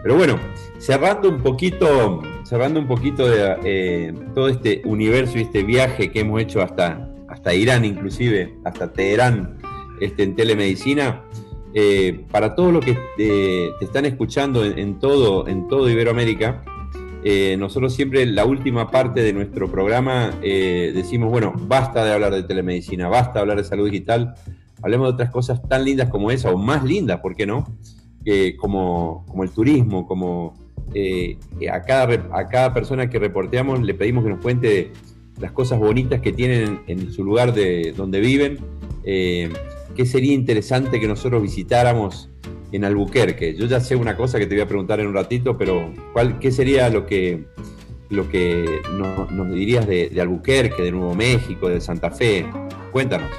Pero 0.03 0.17
bueno, 0.17 0.39
cerrando 0.79 1.29
un 1.29 1.39
poquito, 1.39 2.23
cerrando 2.53 2.81
un 2.81 2.87
poquito 2.87 3.27
de 3.27 3.57
eh, 3.65 4.15
todo 4.35 4.49
este 4.49 4.83
universo 4.85 5.39
y 5.39 5.41
este 5.41 5.63
viaje 5.63 6.11
que 6.11 6.21
hemos 6.21 6.39
hecho 6.39 6.61
hasta, 6.61 7.09
hasta 7.27 7.55
Irán, 7.55 7.83
inclusive, 7.87 8.59
hasta 8.63 8.93
Teherán, 8.93 9.57
este, 10.03 10.25
en 10.25 10.37
telemedicina, 10.37 11.23
eh, 11.73 12.27
para 12.31 12.55
todos 12.55 12.71
los 12.71 12.85
que 12.85 12.93
te, 13.17 13.71
te 13.79 13.85
están 13.87 14.05
escuchando 14.05 14.67
en, 14.67 14.79
en 14.79 14.99
todo, 14.99 15.49
en 15.49 15.67
todo 15.67 15.89
Iberoamérica, 15.89 16.63
eh, 17.25 17.57
nosotros 17.59 17.95
siempre 17.95 18.27
la 18.27 18.45
última 18.45 18.91
parte 18.91 19.23
de 19.23 19.33
nuestro 19.33 19.71
programa 19.71 20.35
eh, 20.43 20.93
decimos, 20.95 21.31
bueno, 21.31 21.55
basta 21.57 22.05
de 22.05 22.13
hablar 22.13 22.35
de 22.35 22.43
telemedicina, 22.43 23.09
basta 23.09 23.33
de 23.33 23.41
hablar 23.41 23.57
de 23.57 23.65
salud 23.65 23.87
digital, 23.87 24.35
hablemos 24.83 25.09
de 25.09 25.15
otras 25.15 25.31
cosas 25.31 25.67
tan 25.67 25.87
lindas 25.87 26.11
como 26.11 26.31
esa, 26.31 26.51
o 26.51 26.59
más 26.59 26.85
lindas, 26.85 27.21
¿por 27.21 27.35
qué 27.35 27.47
no? 27.47 27.65
Eh, 28.27 28.57
como, 28.59 29.25
como 29.27 29.43
el 29.43 29.51
turismo, 29.53 30.07
como 30.07 30.62
eh, 30.95 31.37
a, 31.71 31.83
cada, 31.83 32.15
a 32.33 32.49
cada 32.49 32.75
persona 32.75 33.09
que 33.09 33.19
reporteamos 33.19 33.81
le 33.83 33.95
pedimos 33.95 34.25
que 34.25 34.31
nos 34.31 34.41
cuente 34.41 34.93
las 35.41 35.53
cosas 35.53 35.79
bonitas 35.79 36.21
que 36.21 36.33
tienen 36.33 36.81
en, 36.87 37.11
su 37.13 37.25
lugar 37.25 37.55
de 37.55 37.93
donde 37.97 38.21
viven, 38.21 38.59
eh, 39.05 39.51
qué 39.97 40.07
sería 40.07 40.33
interesante 40.35 41.01
que 41.01 41.09
nosotros 41.09 41.43
visitáramos 41.43 42.31
en 42.71 42.85
Albuquerque. 42.85 43.55
Yo 43.55 43.67
ya 43.67 43.81
sé 43.81 43.97
una 43.97 44.17
cosa 44.17 44.39
que 44.39 44.47
te 44.47 44.55
voy 44.55 44.63
a 44.63 44.69
preguntar 44.69 45.01
en 45.01 45.07
un 45.09 45.15
ratito, 45.15 45.59
pero 45.59 45.93
¿cuál, 46.13 46.39
¿qué 46.39 46.51
sería 46.51 46.89
lo 46.91 47.07
que, 47.07 47.45
lo 48.11 48.29
que 48.29 48.81
no- 48.99 49.27
nos 49.31 49.55
dirías 49.55 49.87
de, 49.87 50.09
de 50.11 50.21
Albuquerque, 50.21 50.83
de 50.83 50.93
Nuevo 50.93 51.15
México, 51.15 51.69
de 51.69 51.81
Santa 51.81 52.11
Fe? 52.11 52.47
Cuéntanos. 52.93 53.31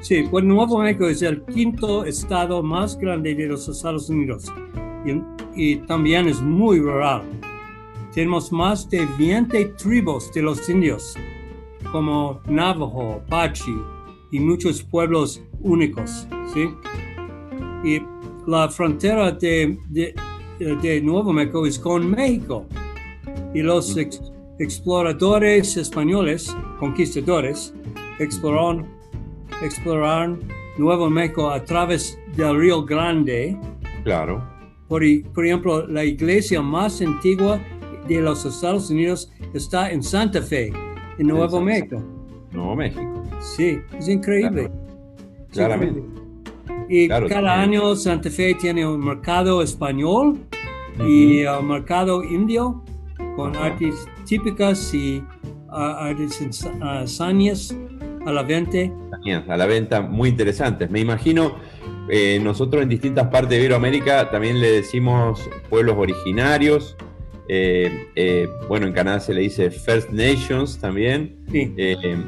Sí, 0.00 0.24
pues 0.28 0.44
Nuevo 0.44 0.78
México 0.78 1.08
es 1.08 1.22
el 1.22 1.44
quinto 1.44 2.04
estado 2.04 2.62
más 2.62 2.98
grande 2.98 3.34
de 3.36 3.46
los 3.46 3.68
Estados 3.68 4.10
Unidos 4.10 4.46
y, 5.06 5.12
y 5.54 5.76
también 5.76 6.28
es 6.28 6.40
muy 6.40 6.80
rural. 6.80 7.22
Tenemos 8.14 8.52
más 8.52 8.88
de 8.90 9.06
20 9.18 9.64
tribus 9.76 10.32
de 10.32 10.42
los 10.42 10.68
indios, 10.68 11.16
como 11.90 12.40
Navajo, 12.46 13.22
Apache 13.26 13.72
y 14.30 14.38
muchos 14.40 14.82
pueblos 14.82 15.42
únicos, 15.60 16.26
¿sí? 16.52 16.68
Y 17.84 18.00
la 18.46 18.68
frontera 18.68 19.32
de, 19.32 19.78
de, 19.88 20.14
de 20.58 21.00
Nuevo 21.00 21.32
México 21.32 21.66
es 21.66 21.78
con 21.78 22.10
México. 22.10 22.66
Y 23.54 23.62
los 23.62 23.96
ex- 23.96 24.20
exploradores 24.58 25.76
españoles, 25.76 26.54
conquistadores, 26.78 27.74
exploraron 28.18 28.86
explorar 29.62 30.36
Nuevo 30.78 31.08
México 31.08 31.50
a 31.50 31.62
través 31.64 32.18
del 32.36 32.58
Río 32.58 32.84
Grande. 32.84 33.56
Claro. 34.04 34.42
Por, 34.88 35.02
por 35.34 35.46
ejemplo, 35.46 35.86
la 35.86 36.04
iglesia 36.04 36.60
más 36.60 37.00
antigua 37.00 37.60
de 38.08 38.20
los 38.20 38.44
Estados 38.44 38.90
Unidos 38.90 39.30
está 39.54 39.90
en 39.90 40.02
Santa 40.02 40.42
Fe, 40.42 40.72
en 41.18 41.26
Nuevo. 41.26 41.60
México. 41.60 42.02
Nuevo 42.50 42.76
México. 42.76 43.22
Sí, 43.40 43.78
es 43.98 44.08
increíble. 44.08 44.70
Es 45.48 45.54
Claramente. 45.54 46.00
increíble. 46.00 46.22
Y 46.88 47.06
Claro, 47.06 47.28
cada 47.28 47.60
año 47.60 47.96
Santa 47.96 48.28
Fe 48.28 48.54
tiene 48.54 48.86
un 48.86 49.00
mercado 49.04 49.62
español 49.62 50.38
y 51.06 51.44
un 51.44 51.68
mercado 51.68 52.22
indio 52.22 52.82
con 53.36 53.56
Ajá. 53.56 53.66
artes 53.66 53.94
típicas 54.26 54.92
y 54.92 55.22
ah, 55.70 56.10
artesanías 56.10 57.74
a 58.26 58.32
la 58.32 58.42
venta. 58.42 58.78
A 59.48 59.56
la 59.56 59.66
venta 59.66 60.02
muy 60.02 60.28
interesantes. 60.28 60.90
Me 60.90 61.00
imagino, 61.00 61.54
eh, 62.08 62.38
nosotros 62.42 62.82
en 62.82 62.88
distintas 62.88 63.28
partes 63.28 63.50
de 63.50 63.58
Iberoamérica 63.58 64.30
también 64.30 64.60
le 64.60 64.70
decimos 64.72 65.48
pueblos 65.70 65.96
originarios. 65.98 66.96
eh, 67.48 68.06
eh, 68.16 68.48
bueno, 68.68 68.86
en 68.86 68.92
Canadá 68.92 69.20
se 69.20 69.34
le 69.34 69.42
dice 69.42 69.70
First 69.70 70.10
Nations 70.10 70.78
también. 70.78 71.36
Sí. 71.50 71.74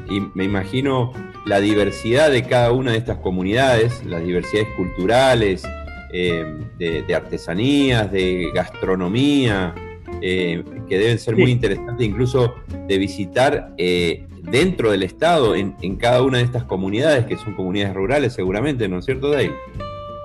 Y 0.09 0.21
me 0.35 0.43
imagino 0.43 1.11
la 1.45 1.59
diversidad 1.61 2.29
de 2.31 2.43
cada 2.43 2.71
una 2.71 2.91
de 2.91 2.97
estas 2.99 3.17
comunidades, 3.19 4.03
las 4.05 4.23
diversidades 4.23 4.67
culturales, 4.75 5.63
de, 6.11 7.03
de 7.07 7.15
artesanías, 7.15 8.11
de 8.11 8.49
gastronomía, 8.53 9.73
que 10.21 10.63
deben 10.89 11.17
ser 11.19 11.35
Sí. 11.35 11.41
muy 11.41 11.51
interesantes 11.51 12.05
incluso 12.07 12.55
de 12.87 12.97
visitar 12.97 13.73
dentro 14.51 14.91
del 14.91 15.03
estado, 15.03 15.55
en, 15.55 15.75
en 15.81 15.95
cada 15.95 16.21
una 16.21 16.39
de 16.39 16.43
estas 16.43 16.63
comunidades, 16.63 17.25
que 17.25 17.37
son 17.37 17.55
comunidades 17.55 17.95
rurales 17.95 18.33
seguramente, 18.33 18.87
¿no 18.87 18.99
es 18.99 19.05
cierto, 19.05 19.29
Dale? 19.29 19.51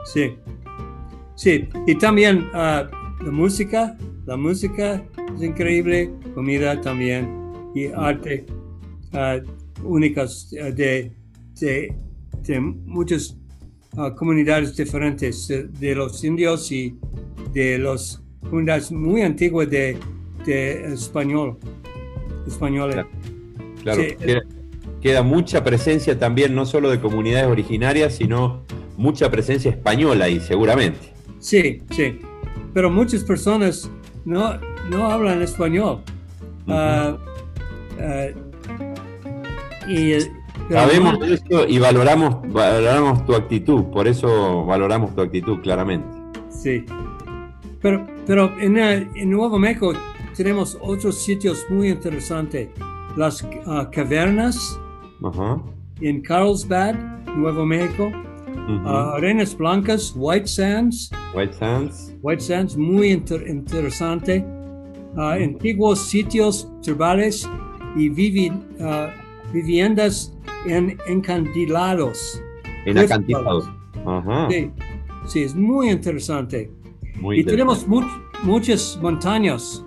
Sí, 0.05 0.33
sí, 1.35 1.69
y 1.87 1.95
también 1.97 2.49
ah, 2.55 2.89
la 3.23 3.31
música, 3.31 3.97
la 4.27 4.37
música 4.37 5.05
es 5.37 5.43
increíble, 5.43 6.11
comida 6.35 6.81
también. 6.81 7.39
y 7.75 7.87
arte 7.87 8.47
ah, 9.13 9.39
únicas 9.85 10.51
ah, 10.61 10.71
de, 10.71 11.13
de, 11.61 11.95
de 12.43 12.61
muchas 12.61 13.37
comunidades 14.17 14.77
diferentes, 14.77 15.49
de, 15.49 15.65
de 15.65 15.95
los 15.95 16.23
indios 16.25 16.71
y 16.71 16.97
de 17.53 17.77
las 17.79 18.23
comunidades 18.49 18.93
muy 18.93 19.23
antiguas 19.23 19.69
de, 19.69 19.97
de 20.47 20.93
español, 20.95 21.59
españoles. 22.47 22.95
Claro. 22.95 23.09
Claro, 23.83 24.03
Sí, 24.03 24.17
queda, 24.17 24.41
queda 25.01 25.23
mucha 25.23 25.65
presencia 25.65 26.19
también, 26.19 26.55
no 26.55 26.67
solo 26.67 26.91
de 26.91 27.01
comunidades 27.01 27.49
originarias, 27.49 28.15
sino 28.17 28.63
mucha 28.97 29.31
presencia 29.31 29.71
española 29.71 30.27
ahí, 30.27 30.41
seguramente. 30.41 31.13
Sí, 31.39 31.83
sí. 31.91 32.19
Pero 32.75 32.91
muchas 32.91 33.25
personas 33.25 33.91
no, 34.25 34.59
no 34.91 35.11
hablan 35.11 35.43
español. 35.43 36.01
Ah, 36.69 37.17
ah, 37.99 38.27
eh, 39.89 40.29
Sabemos 40.71 41.19
no- 41.19 41.25
eso 41.25 41.67
y 41.67 41.79
valoramos, 41.79 42.37
valoramos 42.53 43.25
tu 43.27 43.35
actitud, 43.35 43.85
por 43.87 44.07
eso 44.07 44.65
valoramos 44.67 45.15
tu 45.15 45.21
actitud 45.23 45.59
claramente. 45.63 46.07
Sí. 46.49 46.85
Pero, 47.83 48.07
pero 48.27 48.53
en, 48.61 48.79
eh, 48.79 49.09
en 49.17 49.31
Nuevo 49.31 49.59
México 49.59 49.93
tenemos 50.37 50.79
otros 50.81 51.17
sitios 51.19 51.67
muy 51.71 51.89
interesantes. 51.89 52.69
Las 53.17 53.47
ah, 53.67 53.89
cavernas 53.91 54.79
Ajá. 55.25 55.61
en 56.01 56.21
Carlsbad, 56.23 56.95
Nuevo 57.37 57.67
México. 57.67 58.11
Ah, 58.85 59.15
arenas 59.17 59.57
blancas, 59.57 60.13
White 60.17 60.47
Sands. 60.47 61.11
White 61.35 61.53
Sands. 61.55 62.15
White 62.23 62.41
Sands, 62.43 62.77
muy 62.77 63.11
inter- 63.13 63.47
interesante. 63.49 64.45
Ah, 65.17 65.33
antiguos 65.33 65.99
sitios 65.99 66.69
tribales 66.83 67.49
y 67.97 68.09
vivi- 68.09 68.53
viviendas 69.53 70.33
en 70.67 70.97
encandilados. 71.09 72.41
En 72.87 72.95
Cliff 72.95 73.11
acantilado. 73.11 73.63
Ajá. 74.07 74.49
Sí, 74.51 74.71
sí, 75.27 75.43
es 75.43 75.55
muy 75.55 75.91
interesante. 75.91 76.71
Muy 77.21 77.41
y 77.41 77.45
tenemos 77.45 77.87
much- 77.89 78.09
muchas 78.45 78.99
montañas 79.03 79.85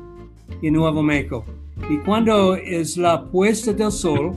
en 0.61 0.73
Nuevo 0.73 1.01
México. 1.01 1.45
Y 1.89 1.97
cuando 1.97 2.55
es 2.55 2.97
la 2.97 3.25
puesta 3.25 3.73
del 3.73 3.91
sol, 3.91 4.33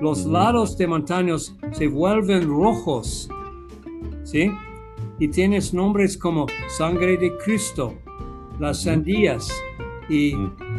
los 0.00 0.24
lados 0.24 0.76
de 0.78 0.86
montañas 0.86 1.54
se 1.72 1.88
vuelven 1.88 2.48
rojos. 2.48 3.28
¿Sí? 4.22 4.50
Y 5.18 5.28
tienes 5.28 5.74
nombres 5.74 6.16
como 6.16 6.46
Sangre 6.68 7.16
de 7.16 7.36
Cristo, 7.38 7.94
las 8.58 8.82
sandías 8.82 9.52
y 10.08 10.34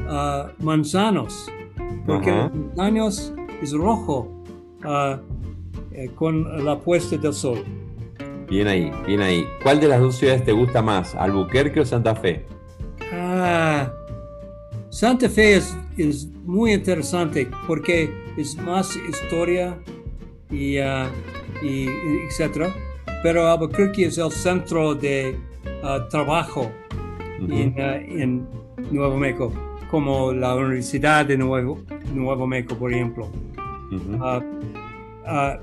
ah, 0.08 0.52
manzanos. 0.60 1.52
Porque 2.08 2.32
Ajá. 2.32 2.44
los 2.44 2.54
montañas 2.54 3.34
es 3.62 3.74
rojo 3.74 4.44
ah, 4.84 5.20
eh, 5.92 6.10
con 6.16 6.66
la 6.66 6.80
puesta 6.80 7.18
del 7.18 7.34
sol. 7.34 7.64
Bien 8.50 8.68
ahí, 8.68 8.92
bien 9.06 9.22
ahí. 9.22 9.46
¿Cuál 9.62 9.80
de 9.80 9.88
las 9.88 10.00
dos 10.00 10.16
ciudades 10.16 10.44
te 10.44 10.52
gusta 10.52 10.82
más, 10.82 11.16
Albuquerque 11.16 11.82
o 11.82 11.86
Santa 11.86 12.16
Fe? 12.16 12.46
Ah, 13.14 13.92
Santa 14.92 15.30
Fe 15.30 15.56
es, 15.56 15.76
es 15.98 16.28
muy 16.46 16.74
interesante 16.74 17.50
porque 17.66 18.14
es 18.36 18.58
más 18.58 18.94
historia 19.10 19.80
y, 20.50 20.78
ah, 20.80 21.10
y 21.64 21.88
etcétera. 22.28 22.76
Pero 23.24 23.48
Albuquerque 23.48 24.08
es 24.08 24.18
el 24.18 24.30
centro 24.32 24.94
de 24.94 25.38
ah, 25.82 26.06
trabajo 26.10 26.70
en, 27.40 27.74
ah, 27.80 27.96
en 27.96 28.46
Nuevo 28.92 29.16
México, 29.18 29.54
como 29.90 30.34
la 30.34 30.56
Universidad 30.56 31.26
de 31.26 31.38
Nuevo, 31.38 31.80
Nuevo 32.14 32.46
México, 32.46 32.76
por 32.76 32.94
ejemplo. 32.94 33.32
Ah, 34.20 35.58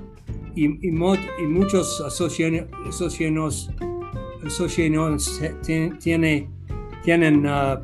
y, 0.55 0.87
y 0.87 0.91
muchos 0.91 2.01
asociados 2.01 3.71
tiene, 6.01 6.49
tienen 7.03 7.45
ah, 7.45 7.79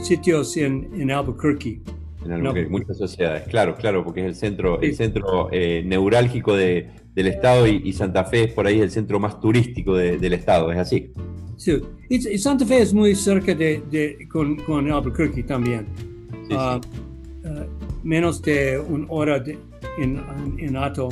sitios 0.00 0.56
en, 0.56 0.88
en 0.94 1.10
Albuquerque. 1.10 1.80
En 2.24 2.32
Albuquerque, 2.32 2.64
No. 2.70 2.78
muchas 2.78 2.98
sociedades, 2.98 3.44
claro, 3.48 3.74
claro, 3.76 4.04
porque 4.04 4.20
es 4.20 4.26
el 4.26 4.34
centro, 4.34 4.80
el 4.80 4.90
Sí. 4.90 4.96
centro 4.96 5.48
eh, 5.52 5.82
neurálgico 5.86 6.54
de- 6.56 6.88
del 7.14 7.28
estado 7.28 7.66
y, 7.66 7.80
y 7.84 7.92
Santa 7.92 8.24
Fe 8.24 8.44
es 8.44 8.52
por 8.52 8.66
ahí 8.66 8.80
el 8.80 8.90
centro 8.90 9.18
más 9.20 9.40
turístico 9.40 9.94
de- 9.94 10.18
del 10.18 10.32
estado, 10.34 10.70
es 10.72 10.78
así. 10.78 11.12
Sí. 11.56 11.80
Y, 12.10 12.28
y 12.28 12.38
Santa 12.38 12.66
Fe 12.66 12.82
es 12.82 12.92
muy 12.92 13.14
cerca 13.14 13.54
de, 13.54 13.82
de- 13.90 14.28
con, 14.30 14.56
con 14.56 14.90
Albuquerque 14.90 15.42
también. 15.42 15.86
Sí, 16.48 16.54
Ah, 16.56 16.80
ah, 17.46 17.64
menos 18.04 18.42
de 18.42 18.78
una 18.78 19.06
hora 19.08 19.38
de- 19.38 19.58
en, 19.98 20.20
en 20.58 20.76
auto 20.76 21.08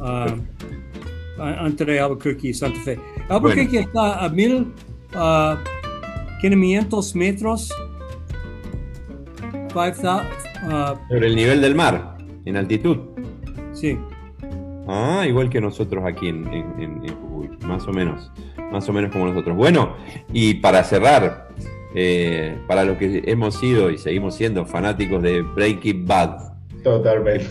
ah, 0.00 0.34
a- 1.38 1.66
entre 1.66 1.98
Albuquerque 2.00 2.48
y 2.48 2.54
Santa 2.54 2.78
Fe. 2.80 2.98
Albuquerque 3.28 3.80
está 3.80 4.24
a 4.24 4.28
mil 4.28 4.66
ah, 5.14 5.58
500 6.42 7.14
metros. 7.16 7.72
5000, 9.76 10.22
ah, 10.70 10.94
Sobre 11.08 11.26
el 11.26 11.36
nivel 11.36 11.60
del 11.60 11.74
mar, 11.74 12.16
en 12.44 12.56
altitud. 12.56 12.96
sí, 13.72 13.98
Ah, 14.88 15.24
igual 15.26 15.50
que 15.50 15.60
nosotros 15.60 16.04
aquí 16.06 16.28
en, 16.28 16.46
en- 16.46 16.74
en- 16.80 17.04
en 17.04 17.14
Jujuy, 17.16 17.48
más 17.66 17.88
o 17.88 17.92
menos, 17.92 18.30
más 18.70 18.88
o 18.88 18.92
menos 18.92 19.10
como 19.10 19.26
nosotros. 19.26 19.56
Bueno, 19.56 19.96
y 20.32 20.54
para 20.54 20.84
cerrar, 20.84 21.48
eh, 21.92 22.56
para 22.68 22.84
los 22.84 22.96
que 22.96 23.22
hemos 23.26 23.56
sido 23.56 23.90
y 23.90 23.98
seguimos 23.98 24.36
siendo 24.36 24.64
fanáticos 24.64 25.20
de 25.22 25.42
Breaking 25.42 26.06
Bad, 26.06 26.52
Totalmente. 26.84 27.46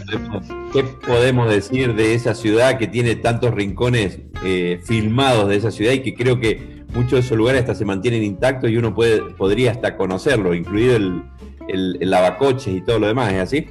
¿qué 0.72 0.84
podemos 1.06 1.50
decir 1.50 1.94
de 1.94 2.14
esa 2.14 2.34
ciudad 2.36 2.78
que 2.78 2.88
tiene 2.88 3.16
tantos 3.18 3.54
rincones 3.54 4.20
eh, 4.46 4.80
filmados 4.86 5.50
de 5.50 5.58
esa 5.58 5.72
ciudad 5.72 5.92
y 5.92 6.00
que 6.04 6.14
creo 6.16 6.40
que 6.40 6.86
muchos 6.94 7.12
de 7.12 7.20
esos 7.20 7.38
lugares 7.38 7.62
hasta 7.64 7.76
se 7.76 7.84
mantienen 7.84 8.24
intactos 8.24 8.70
y 8.72 8.78
uno 8.78 8.96
puede, 8.96 9.20
podría 9.34 9.72
hasta 9.72 9.98
conocerlo, 9.98 10.54
incluido 10.54 10.96
el, 10.96 11.22
el, 11.68 11.98
el 12.02 12.10
lavacoches 12.10 12.68
y 12.76 12.82
todo 12.82 13.00
lo 13.00 13.08
demás, 13.08 13.34
¿es 13.34 13.40
así? 13.42 13.68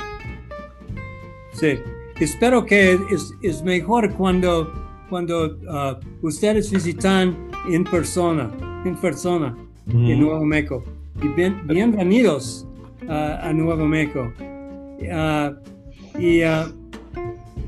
sí. 1.53 1.79
Espero 2.21 2.65
que 2.65 2.93
es, 3.11 3.35
es 3.43 3.63
mejor 3.65 4.13
cuando, 4.15 4.73
cuando 5.11 5.59
ah, 5.69 5.99
ustedes 6.23 6.71
visitan 6.71 7.37
en 7.69 7.83
persona, 7.83 8.53
en 8.85 8.95
persona, 8.97 9.57
en 9.89 10.21
Nuevo 10.21 10.45
México. 10.45 10.85
Y 11.21 11.27
bien- 11.29 11.67
bienvenidos 11.67 12.69
a 13.09 13.53
Nuevo 13.53 13.85
México. 13.85 14.33
Ah, 15.13 15.53
y 16.17 16.43
ah, 16.43 16.69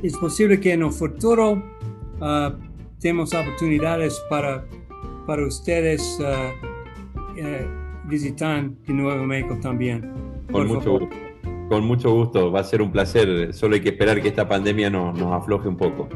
es 0.04 0.16
posible 0.16 0.60
que 0.60 0.74
en 0.74 0.84
el 0.84 0.92
futuro 0.92 1.60
tengamos 3.00 3.34
oportunidades 3.34 4.22
para, 4.30 4.64
para 5.26 5.44
ustedes 5.44 6.18
eh, 7.36 7.66
visitar 8.08 8.58
en 8.58 8.76
Nuevo 8.96 9.24
México 9.24 9.58
también. 9.60 10.12
Con 10.50 10.66
mucho 10.68 10.90
gusto. 10.98 11.08
Con 11.68 11.84
mucho 11.84 12.12
gusto, 12.12 12.52
va 12.52 12.60
a 12.60 12.64
ser 12.64 12.80
un 12.80 12.92
placer. 12.92 13.52
Solo 13.52 13.74
hay 13.74 13.80
que 13.80 13.88
esperar 13.90 14.22
que 14.22 14.28
esta 14.28 14.48
pandemia 14.48 14.88
no- 14.88 15.12
nos 15.12 15.32
afloje 15.32 15.68
un 15.68 15.76
poco. 15.76 16.08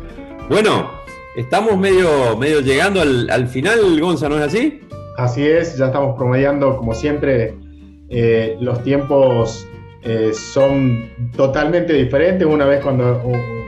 Bueno, 0.49 0.89
estamos 1.37 1.77
medio, 1.77 2.37
medio 2.37 2.61
llegando 2.61 3.01
al, 3.01 3.29
al 3.31 3.49
final, 3.49 4.01
Gonza, 4.01 4.29
¿no 4.29 4.37
es 4.37 4.43
así? 4.43 4.81
Así 5.19 5.45
es, 5.45 5.77
ya 5.77 5.87
estamos 5.87 6.17
promediando, 6.17 6.77
como 6.77 6.95
siempre, 6.95 7.55
eh, 8.09 8.57
los 8.61 8.83
tiempos 8.85 9.67
eh, 10.03 10.31
son 10.33 11.11
totalmente 11.37 11.93
diferentes. 11.95 12.47
Una 12.47 12.65
vez 12.67 12.81
cuando 12.81 13.21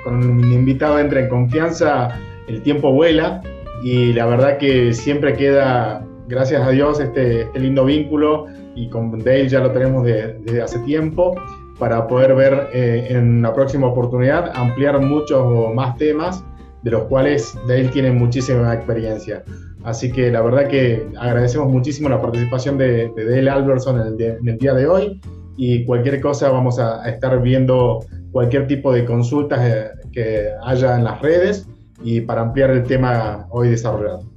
un 0.06 0.52
invitado 0.52 0.98
entra 1.00 1.20
en 1.20 1.28
confianza, 1.28 2.18
el 2.46 2.62
tiempo 2.62 2.92
vuela 2.92 3.42
y 3.82 4.12
la 4.12 4.26
verdad 4.26 4.56
que 4.58 4.92
siempre 4.92 5.34
queda, 5.34 6.06
gracias 6.28 6.62
a 6.66 6.70
Dios, 6.70 7.00
este, 7.00 7.42
este 7.42 7.58
lindo 7.60 7.84
vínculo 7.84 8.46
y 8.74 8.88
con 8.88 9.18
Dale 9.18 9.48
ya 9.48 9.60
lo 9.60 9.70
tenemos 9.72 10.04
de- 10.04 10.38
desde 10.44 10.62
hace 10.62 10.78
tiempo 10.80 11.34
para 11.78 12.06
poder 12.06 12.34
ver 12.34 12.68
eh, 12.72 13.08
en 13.10 13.42
la 13.42 13.52
próxima 13.52 13.86
oportunidad 13.88 14.52
ampliar 14.54 15.00
muchos 15.00 15.74
más 15.74 15.96
temas 15.96 16.44
de 16.82 16.90
los 16.90 17.04
cuales 17.04 17.54
Dale 17.68 17.88
tiene 17.88 18.10
muchísima 18.12 18.72
experiencia. 18.74 19.42
Así 19.84 20.12
que 20.12 20.30
la 20.30 20.40
verdad 20.42 20.68
que 20.68 21.06
agradecemos 21.18 21.68
muchísimo 21.68 22.08
la 22.08 22.20
participación 22.20 22.78
de, 22.78 23.10
de 23.16 23.24
Dale 23.24 23.50
Alberson 23.50 24.00
en 24.00 24.06
el, 24.06 24.16
de- 24.16 24.36
en 24.36 24.48
el 24.48 24.58
día 24.58 24.74
de 24.74 24.86
hoy 24.86 25.20
y 25.56 25.84
cualquier 25.84 26.20
cosa 26.20 26.50
vamos 26.50 26.78
a, 26.78 27.02
a 27.02 27.08
estar 27.10 27.40
viendo 27.42 28.00
cualquier 28.30 28.66
tipo 28.66 28.92
de 28.92 29.04
consultas 29.04 29.60
eh, 29.62 29.90
que 30.12 30.48
haya 30.64 30.96
en 30.96 31.04
las 31.04 31.20
redes 31.20 31.68
y 32.02 32.20
para 32.22 32.42
ampliar 32.42 32.70
el 32.70 32.84
tema 32.84 33.46
hoy 33.50 33.68
desarrollado. 33.68 34.31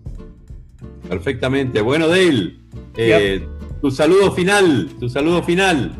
Perfectamente. 1.10 1.82
Bueno, 1.82 2.08
Dale, 2.08 2.54
eh, 2.96 3.48
tu 3.82 3.92
saludo 3.92 4.32
final, 4.32 4.90
tu 5.00 5.10
saludo 5.10 5.42
final. 5.44 5.92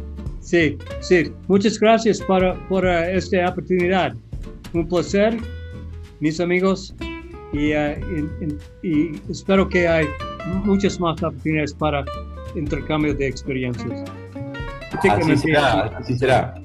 Sí, 0.42 0.78
sí. 1.02 1.32
Muchas 1.48 1.80
gracias 1.80 2.22
para, 2.22 2.54
por 2.68 2.86
eh, 2.86 3.16
esta 3.18 3.50
oportunidad. 3.50 4.14
Un 4.74 4.88
placer, 4.88 5.38
mis 6.20 6.40
amigos, 6.40 6.94
y, 7.54 7.72
eh, 7.72 7.94
en- 7.94 8.30
en- 8.42 8.58
y 8.84 9.20
espero 9.32 9.68
que 9.70 9.88
hay 9.88 10.06
muchas 10.64 11.00
más 11.00 11.22
oportunidades 11.24 11.74
para 11.74 12.04
intercambio 12.56 13.14
de 13.14 13.28
experiencias. 13.28 14.04
Así 15.10 15.38
será, 15.38 15.82
así 15.98 16.18
será. 16.18 16.56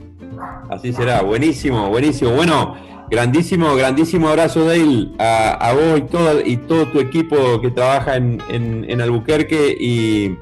Así 0.68 0.92
será. 0.92 1.22
Buenísimo, 1.22 1.88
buenísimo. 1.88 2.30
Bueno, 2.32 2.76
grandísimo, 3.10 3.74
grandísimo 3.74 4.28
abrazo, 4.28 4.64
Dale, 4.64 5.08
a, 5.18 5.52
a 5.68 5.72
vos 5.74 5.98
y 5.98 6.02
todo, 6.02 6.40
y 6.44 6.56
todo 6.56 6.86
tu 6.86 7.00
equipo 7.00 7.60
que 7.60 7.70
trabaja 7.70 8.16
en, 8.16 8.40
en, 8.48 8.86
en 8.88 9.00
Albuquerque 9.00 9.76
y, 9.78 10.36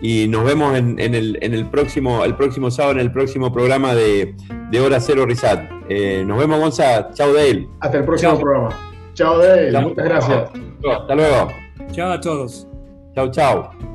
y 0.00 0.28
nos 0.28 0.44
vemos 0.44 0.76
en, 0.76 0.98
en, 0.98 1.14
el, 1.14 1.38
en 1.42 1.54
el, 1.54 1.66
próximo, 1.66 2.24
el 2.24 2.34
próximo 2.34 2.70
sábado, 2.70 2.94
en 2.94 3.00
el 3.00 3.12
próximo 3.12 3.52
programa 3.52 3.94
de, 3.94 4.34
de 4.70 4.80
Hora 4.80 5.00
Cero 5.00 5.26
Risat. 5.26 5.60
Eh, 5.88 6.24
nos 6.26 6.38
vemos, 6.38 6.58
Gonza. 6.58 7.10
Chao, 7.12 7.32
Dale. 7.32 7.68
Hasta 7.80 7.98
el 7.98 8.04
próximo 8.04 8.38
programa. 8.38 8.70
Chao, 9.14 9.38
Dale. 9.38 9.72
Chao. 9.72 9.82
Muchas 9.82 10.04
gracias. 10.04 10.50
Hasta 11.00 11.14
luego. 11.14 11.48
Chao 11.92 12.12
a 12.12 12.20
todos. 12.20 12.66
Chao, 13.14 13.30
chao. 13.30 13.91